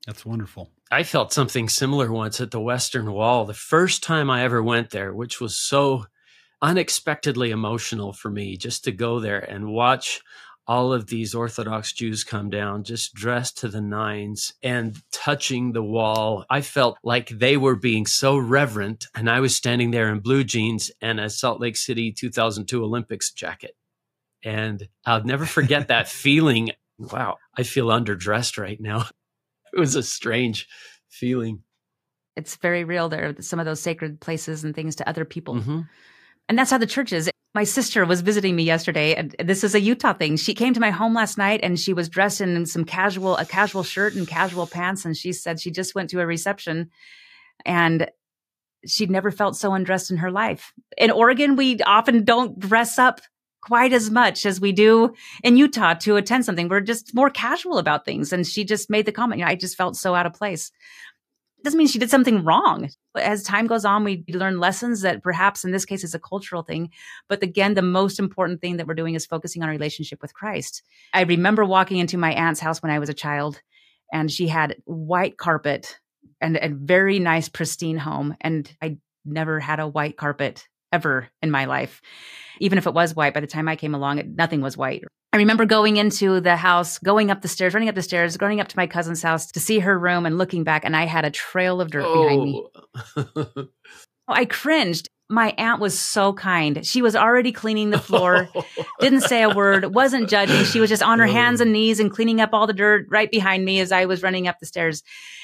[0.07, 0.71] That's wonderful.
[0.91, 3.45] I felt something similar once at the Western Wall.
[3.45, 6.07] The first time I ever went there, which was so
[6.63, 10.21] unexpectedly emotional for me just to go there and watch
[10.67, 15.83] all of these Orthodox Jews come down, just dressed to the nines and touching the
[15.83, 16.45] wall.
[16.51, 20.45] I felt like they were being so reverent, and I was standing there in blue
[20.45, 23.77] jeans and a Salt Lake City 2002 Olympics jacket.
[24.43, 26.73] And I'll never forget that feeling.
[26.99, 29.07] Wow, I feel underdressed right now.
[29.73, 30.69] It was a strange
[31.11, 31.63] feeling.
[32.35, 35.57] It's very real there, some of those sacred places and things to other people.
[35.57, 35.81] Mm-hmm.
[36.49, 37.31] And that's how the church is.
[37.57, 40.37] My sister was visiting me yesterday, and this is a Utah thing.
[40.37, 43.47] She came to my home last night and she was dressed in some casual, a
[43.47, 45.07] casual shirt and casual pants.
[45.07, 46.91] And she said she just went to a reception
[47.65, 48.11] and
[48.87, 50.75] she'd never felt so undressed in her life.
[50.99, 53.23] In Oregon, we often don't dress up
[53.63, 56.69] quite as much as we do in Utah to attend something.
[56.69, 58.35] We're just more casual about things.
[58.35, 60.71] And she just made the comment, you know, I just felt so out of place
[61.65, 62.91] doesn't mean she did something wrong.
[63.17, 66.63] As time goes on, we learn lessons that perhaps in this case is a cultural
[66.63, 66.91] thing.
[67.29, 70.83] But again, the most important thing that we're doing is focusing on relationship with Christ.
[71.13, 73.61] I remember walking into my aunt's house when I was a child,
[74.13, 75.99] and she had white carpet
[76.41, 78.37] and a very nice, pristine home.
[78.41, 82.01] And I never had a white carpet ever in my life.
[82.61, 85.03] Even if it was white, by the time I came along, it, nothing was white.
[85.37, 88.59] I remember going into the house, going up the stairs, running up the stairs, going
[88.59, 91.27] up to my cousin's house to see her room and looking back, and I had
[91.27, 92.23] a trail of dirt oh.
[92.23, 92.67] behind me.
[93.17, 93.27] Oh.
[93.59, 93.69] oh,
[94.29, 95.11] I cringed.
[95.29, 96.87] My aunt was so kind.
[96.87, 98.49] She was already cleaning the floor,
[99.01, 100.65] didn't say a word, wasn't judging.
[100.65, 103.31] She was just on her hands and knees and cleaning up all the dirt right
[103.31, 105.03] behind me as I was running up the stairs.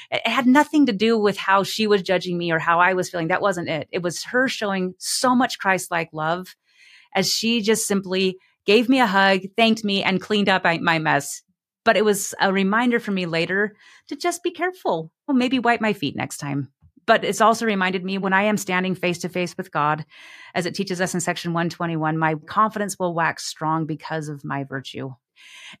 [0.09, 3.11] It had nothing to do with how she was judging me or how I was
[3.11, 3.27] feeling.
[3.27, 3.89] That wasn't it.
[3.91, 6.55] It was her showing so much Christ like love
[7.13, 11.41] as she just simply gave me a hug, thanked me, and cleaned up my mess.
[11.85, 13.75] But it was a reminder for me later
[14.07, 15.11] to just be careful.
[15.27, 16.69] Well, maybe wipe my feet next time.
[17.05, 20.05] But it's also reminded me when I am standing face to face with God,
[20.55, 24.63] as it teaches us in section 121, my confidence will wax strong because of my
[24.63, 25.11] virtue.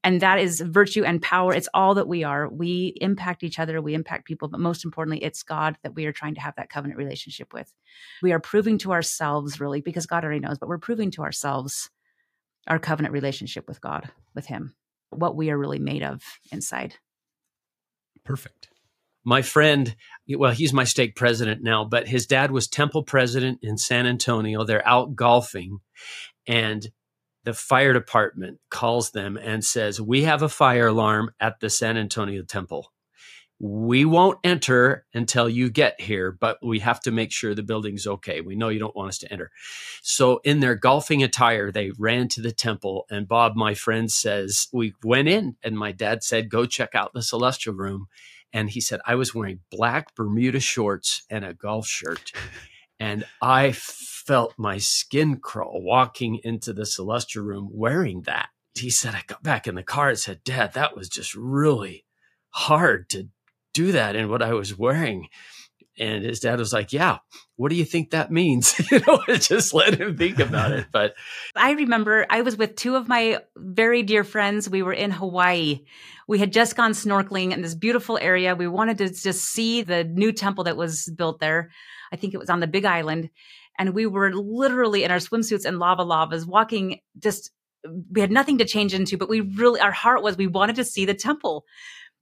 [0.03, 1.53] And that is virtue and power.
[1.53, 2.49] It's all that we are.
[2.49, 6.11] We impact each other, we impact people, but most importantly, it's God that we are
[6.11, 7.71] trying to have that covenant relationship with.
[8.21, 11.89] We are proving to ourselves, really, because God already knows, but we're proving to ourselves
[12.67, 14.75] our covenant relationship with God, with Him,
[15.09, 16.95] what we are really made of inside.
[18.23, 18.69] Perfect.
[19.25, 19.95] My friend,
[20.27, 24.65] well, he's my stake president now, but his dad was temple president in San Antonio.
[24.65, 25.79] They're out golfing,
[26.45, 26.89] and
[27.45, 31.97] the fire department calls them and says, We have a fire alarm at the San
[31.97, 32.92] Antonio temple
[33.59, 38.05] we won't enter until you get here, but we have to make sure the building's
[38.05, 38.41] okay.
[38.41, 39.51] We know you don't want us to enter.
[40.01, 43.05] So, in their golfing attire, they ran to the temple.
[43.09, 47.13] And Bob, my friend, says, We went in, and my dad said, Go check out
[47.13, 48.07] the celestial room.
[48.51, 52.31] And he said, I was wearing black Bermuda shorts and a golf shirt.
[52.99, 58.49] And I felt my skin crawl walking into the celestial room wearing that.
[58.75, 62.05] He said, I got back in the car and said, Dad, that was just really
[62.49, 63.29] hard to
[63.73, 65.27] do that in what I was wearing.
[65.99, 67.19] And his dad was like, Yeah,
[67.55, 68.79] what do you think that means?
[68.91, 70.87] you know, just let him think about it.
[70.91, 71.13] But
[71.55, 74.69] I remember I was with two of my very dear friends.
[74.69, 75.81] We were in Hawaii.
[76.27, 78.55] We had just gone snorkeling in this beautiful area.
[78.55, 81.69] We wanted to just see the new temple that was built there.
[82.11, 83.29] I think it was on the big island.
[83.77, 87.51] And we were literally in our swimsuits and lava lavas walking just
[88.11, 90.85] we had nothing to change into, but we really, our heart was we wanted to
[90.85, 91.65] see the temple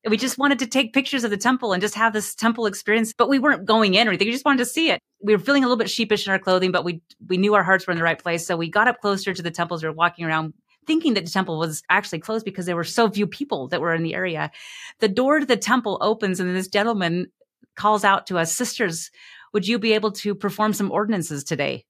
[0.09, 3.13] we just wanted to take pictures of the temple and just have this temple experience,
[3.13, 4.27] but we weren't going in or anything.
[4.27, 4.99] We just wanted to see it.
[5.21, 7.63] We were feeling a little bit sheepish in our clothing, but we we knew our
[7.63, 8.45] hearts were in the right place.
[8.45, 9.83] So we got up closer to the temples.
[9.83, 10.53] We were walking around
[10.87, 13.93] thinking that the temple was actually closed because there were so few people that were
[13.93, 14.51] in the area.
[14.99, 17.27] The door to the temple opens and this gentleman
[17.75, 19.11] calls out to us, sisters,
[19.53, 21.85] would you be able to perform some ordinances today?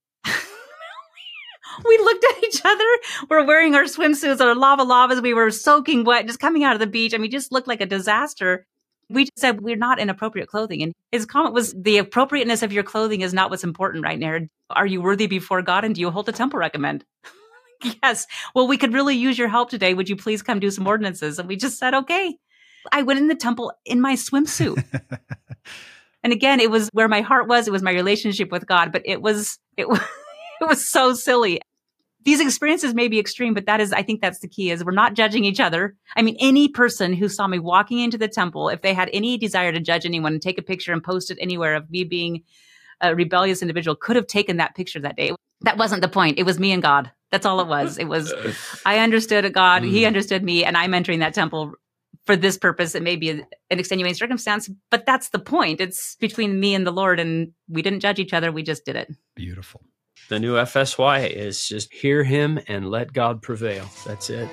[1.88, 2.86] we looked at each other.
[3.30, 5.22] We're wearing our swimsuits, our lava lavas.
[5.22, 7.14] We were soaking wet, just coming out of the beach.
[7.14, 8.66] I mean, just looked like a disaster.
[9.10, 10.82] We just said we're not in appropriate clothing.
[10.84, 14.40] And his comment was the appropriateness of your clothing is not what's important right now.
[14.70, 17.04] Are you worthy before God and do you hold a temple recommend?
[18.04, 18.26] yes.
[18.56, 19.94] Well, we could really use your help today.
[19.94, 21.40] Would you please come do some ordinances?
[21.40, 22.38] And we just said, okay.
[22.92, 24.84] I went in the temple in my swimsuit.
[26.24, 27.68] and again, it was where my heart was.
[27.68, 30.00] It was my relationship with God, but it was, it was,
[30.62, 31.62] it was so silly.
[32.24, 34.92] These experiences may be extreme, but that is, I think that's the key is we're
[34.92, 35.96] not judging each other.
[36.16, 39.38] I mean, any person who saw me walking into the temple, if they had any
[39.38, 42.44] desire to judge anyone and take a picture and post it anywhere of me being
[43.02, 45.32] a rebellious individual could have taken that picture that day.
[45.62, 46.38] That wasn't the point.
[46.38, 47.12] It was me and God.
[47.32, 47.98] That's all it was.
[47.98, 48.34] It was,
[48.86, 50.08] I understood God, He mm.
[50.08, 51.74] understood me, and I'm entering that temple
[52.26, 52.94] for this purpose.
[52.96, 55.82] It may be an extenuating circumstance, but that's the point.
[55.82, 58.52] It's between me and the Lord, and we didn't judge each other.
[58.52, 59.16] We just did it.
[59.36, 59.82] Beautiful.
[60.32, 63.86] The new FSY is just hear Him and let God prevail.
[64.06, 64.48] That's it.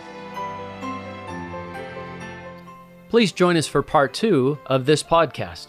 [3.09, 5.69] Please join us for part two of this podcast.